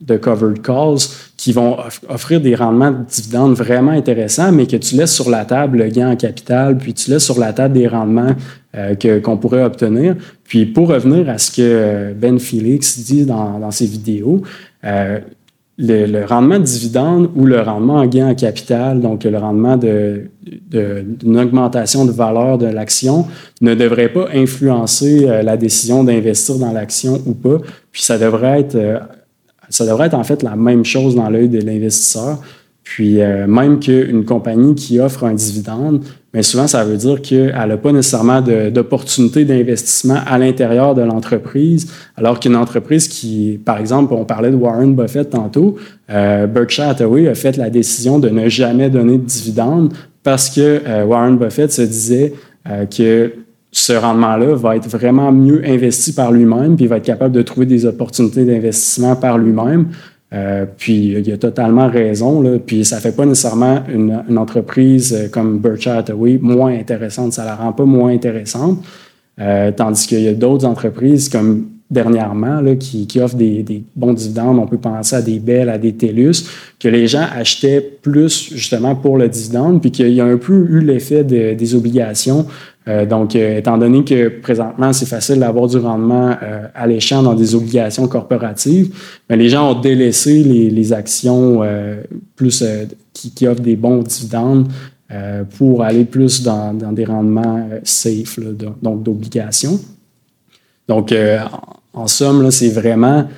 [0.00, 0.98] de, covered calls
[1.36, 1.76] qui vont
[2.08, 5.88] offrir des rendements de dividendes vraiment intéressants, mais que tu laisses sur la table le
[5.88, 8.34] gain en capital, puis tu laisses sur la table des rendements
[8.72, 10.16] que, qu'on pourrait obtenir.
[10.44, 14.42] Puis pour revenir à ce que Ben Felix dit dans, dans ses vidéos,
[15.78, 21.38] le, rendement de dividende ou le rendement en gain en capital, donc le rendement d'une
[21.38, 23.26] augmentation de valeur de l'action,
[23.60, 27.58] ne devrait pas influencer euh, la décision d'investir dans l'action ou pas.
[27.90, 28.98] Puis ça devrait être, euh,
[29.80, 32.38] devrait être en fait la même chose dans l'œil de l'investisseur.
[32.84, 36.04] Puis euh, même qu'une compagnie qui offre un dividende,
[36.34, 41.92] mais souvent ça veut dire qu'elle n'a pas nécessairement d'opportunité d'investissement à l'intérieur de l'entreprise,
[42.16, 45.76] alors qu'une entreprise qui, par exemple, on parlait de Warren Buffett tantôt,
[46.10, 50.80] euh, Berkshire Hathaway a fait la décision de ne jamais donner de dividende parce que
[50.86, 52.34] euh, Warren Buffett se disait
[52.96, 53.32] que
[53.72, 57.40] ce rendement-là va être vraiment mieux investi par lui-même, puis il va être capable de
[57.40, 59.88] trouver des opportunités d'investissement par lui-même,
[60.32, 62.40] euh, puis il a totalement raison.
[62.40, 67.34] Là, puis ça fait pas nécessairement une, entreprise euh, comme Berkshire Hathaway moins intéressante.
[67.34, 68.82] Ça la rend pas moins intéressante.
[69.40, 74.58] Euh, tandis qu'il y a d'autres entreprises comme dernièrement qui, offrent des, bons dividendes.
[74.58, 76.44] On peut penser à des Bell, à des TELUS,
[76.80, 80.66] que les gens achetaient plus justement pour le dividende, puis qu'il y a un peu
[80.70, 82.46] eu l'effet des obligations
[82.88, 87.34] euh, donc, euh, étant donné que présentement, c'est facile d'avoir du rendement euh, alléchant dans
[87.34, 88.94] des obligations corporatives,
[89.30, 91.60] mais les gens ont délaissé les, actions
[92.34, 92.64] plus
[93.12, 94.68] qui, offrent des bons dividendes
[95.56, 98.38] pour aller plus dans, des rendements safe,
[98.82, 99.78] donc d'obligations.
[100.88, 101.14] Donc,
[101.92, 103.28] en, somme, c'est vraiment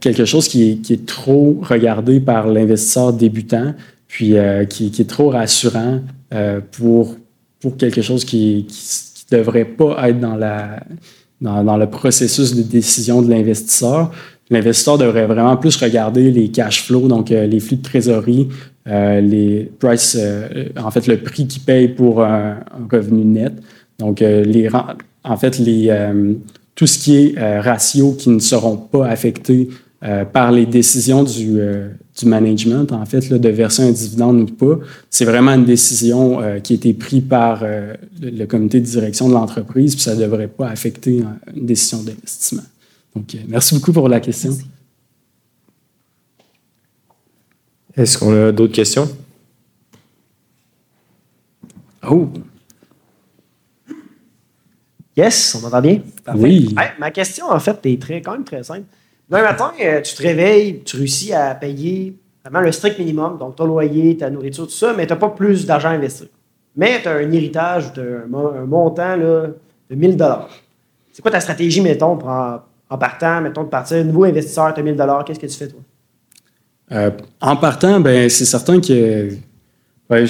[0.00, 3.74] quelque chose qui est, trop regardé par l'investisseur débutant,
[4.08, 4.34] puis
[4.68, 6.00] qui, qui, est trop rassurant
[6.72, 7.16] pour
[7.60, 8.66] pour quelque chose qui
[9.30, 10.80] ne devrait pas être dans, la,
[11.40, 14.10] dans, dans, le processus de décision de l'investisseur.
[14.48, 18.48] l'investisseur devrait vraiment plus regarder les cash flows, donc les flux de trésorerie,
[18.86, 20.18] les price,
[20.76, 23.52] en fait, le prix qu'il paye pour un, revenu net.
[23.98, 24.68] Donc, les,
[25.22, 25.90] en fait, les,
[26.80, 29.68] tout ce qui est ratios qui ne seront pas affectés
[30.32, 31.60] par les décisions du,
[32.20, 34.78] du management, en fait, là, de verser un dividende ou pas.
[35.08, 39.28] C'est vraiment une décision euh, qui a été prise par euh, le, comité de direction
[39.28, 42.62] de l'entreprise, puis ça ne devrait pas affecter euh, une décision d'investissement.
[43.14, 44.56] Donc, merci beaucoup pour la question.
[47.96, 49.08] Est-ce qu'on a d'autres questions?
[52.08, 52.30] Oh!
[55.16, 56.00] Yes, on m'entend bien?
[56.34, 56.74] Oui.
[56.98, 58.84] ma question, en fait, est très, quand même très simple.
[59.28, 63.56] Demain matin, euh, tu te réveilles, tu réussis à payer vraiment le strict minimum, donc
[63.56, 66.26] ton loyer, ta nourriture, tout ça, mais tu n'as pas plus d'argent à investir.
[66.76, 69.46] Mais tu as un héritage, tu as un, montant là,
[69.90, 70.16] de 1000
[71.12, 74.96] C'est quoi ta stratégie, mettons, en, partant, mettons, de partir, nouveau investisseur, tu as 1000
[75.26, 75.80] qu'est-ce que tu fais, toi?
[76.92, 79.28] Euh, en partant, ben, c'est certain que.
[80.08, 80.24] Ouais,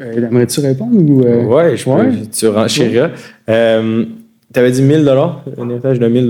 [0.00, 0.96] euh, Aimerais-tu répondre?
[0.96, 2.26] Ou, Oui, je ouais.
[2.32, 3.12] tu renchéris.
[4.52, 6.28] Tu avais dit 1000 un héritage de 1000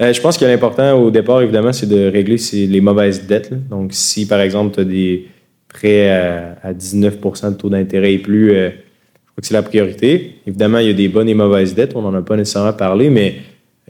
[0.00, 3.52] euh, je pense que l'important au départ, évidemment, c'est de régler les mauvaises dettes.
[3.68, 5.28] Donc, si par exemple, tu as des
[5.68, 10.36] prêts à, 19% de taux d'intérêt et plus, euh, je crois que c'est la priorité.
[10.46, 11.94] Évidemment, il y a des bonnes et mauvaises dettes.
[11.94, 13.36] On n'en a pas nécessairement parlé, mais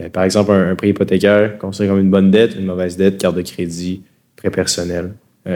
[0.00, 3.36] euh, par exemple, un, prêt hypothécaire considéré comme une bonne dette, une mauvaise dette, carte
[3.36, 4.02] de crédit,
[4.36, 5.12] prêt personnel.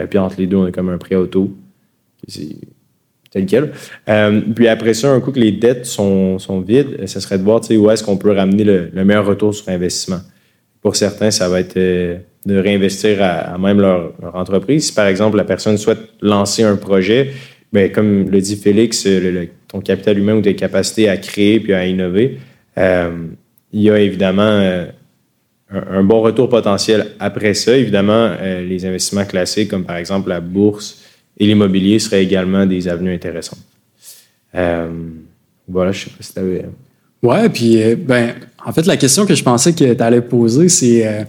[0.09, 1.51] puis entre les deux, on a comme un prêt auto.
[3.31, 3.71] Tel quel.
[4.55, 7.91] puis après ça, un coup que les dettes sont, vides, ce serait de voir où
[7.91, 10.19] est-ce qu'on peut ramener le meilleur retour sur investissement.
[10.81, 14.87] Pour certains, ça va être euh, de réinvestir à, même leur, entreprise.
[14.87, 17.31] Si, par exemple, la personne souhaite lancer un projet,
[17.73, 21.73] bien, comme le dit Félix, euh, ton capital humain ou tes capacités à créer puis
[21.73, 22.37] à innover,
[22.77, 23.27] euh,
[23.73, 24.85] il y a évidemment
[25.69, 27.75] un, bon retour potentiel après ça.
[27.75, 31.03] Évidemment, les investissements classiques, comme par exemple la bourse
[31.39, 33.65] et l'immobilier, seraient également des avenues intéressantes.
[34.53, 36.65] voilà, je sais pas si tu avais.
[37.23, 38.35] Ouais, puis ben,
[38.65, 41.25] en fait, la question que je pensais que tu allais poser, c'est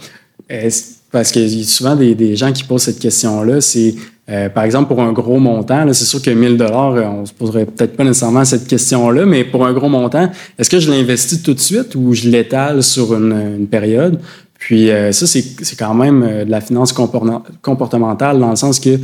[0.51, 0.71] euh,
[1.11, 3.95] parce qu'il y a souvent des, gens qui posent cette question-là, c'est
[4.29, 7.33] euh, par exemple pour un gros montant, c'est sûr que 1000 dollars, euh, on se
[7.33, 11.43] poserait peut-être pas nécessairement cette question-là, mais pour un gros montant, est-ce que je l'investis
[11.43, 14.19] tout de suite ou je l'étale sur une, période?
[14.59, 18.99] Puis ça, c'est quand même de la finance comportementale dans le sens que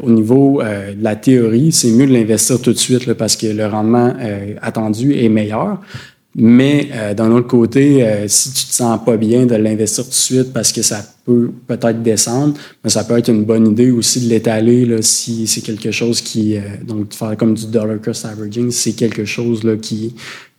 [0.00, 3.66] au niveau de la théorie, c'est mieux de l'investir tout de suite parce que le
[3.66, 4.14] rendement
[4.62, 5.80] attendu est meilleur.
[6.36, 10.10] Mais euh, d'un autre côté, euh, si tu te sens pas bien de l'investir tout
[10.10, 13.92] de suite parce que ça peut peut-être descendre, mais ça peut être une bonne idée
[13.92, 18.00] aussi de l'étaler si c'est quelque chose qui, euh, donc de faire comme du dollar
[18.00, 20.16] cost averaging, c'est quelque chose là, qui,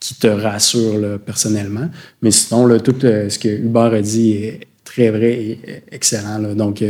[0.08, 1.90] qui te rassure personnellement.
[2.22, 5.60] Mais sinon, tout ce que Hubert a dit est très vrai et
[5.92, 6.38] excellent.
[6.40, 6.54] Là.
[6.54, 6.84] Donc,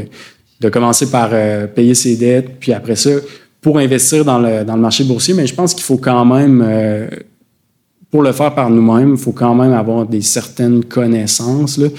[0.62, 1.32] de commencer par
[1.74, 3.12] payer ses dettes, puis après ça,
[3.62, 6.62] pour investir dans le, marché boursier, mais je pense qu'il faut quand même
[8.16, 11.78] pour le faire par nous-mêmes, il faut quand même avoir des certaines connaissances.
[11.78, 11.90] Là.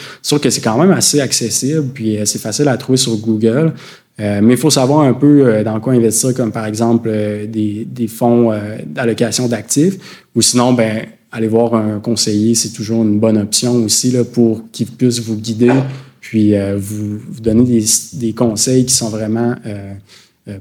[0.41, 3.75] Que c'est quand même assez accessible, puis euh, c'est facile à trouver sur Google.
[4.19, 7.11] Euh, mais il faut savoir un peu euh, dans quoi investir, comme par exemple
[7.49, 8.53] des, des, fonds
[8.87, 14.11] d'allocation d'actifs, ou sinon, ben, aller voir un conseiller, c'est toujours une bonne option aussi
[14.11, 15.73] là, pour qu'il puisse vous guider,
[16.21, 19.55] puis vous, vous, donner des, des, conseils qui sont vraiment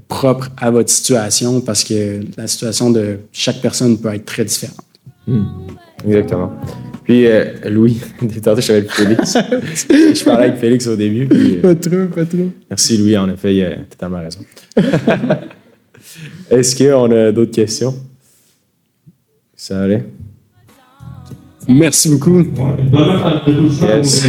[0.10, 4.76] propres à votre situation, parce que la situation de chaque personne peut être très différente.
[5.28, 5.46] Hmm.
[6.06, 6.52] Exactement.
[7.06, 8.02] Puis, euh, Louis,
[8.44, 9.38] tantôt, je avec Félix.
[9.90, 11.30] je parlais avec Félix au début.
[11.32, 12.50] Euh, pas trop, pas trop.
[12.70, 13.16] Merci, Louis.
[13.16, 14.40] En effet, il a totalement raison.
[16.50, 17.94] Est-ce qu'on a d'autres questions?
[19.56, 20.04] Ça allait?
[21.68, 22.44] Merci beaucoup.
[23.82, 24.28] Yes.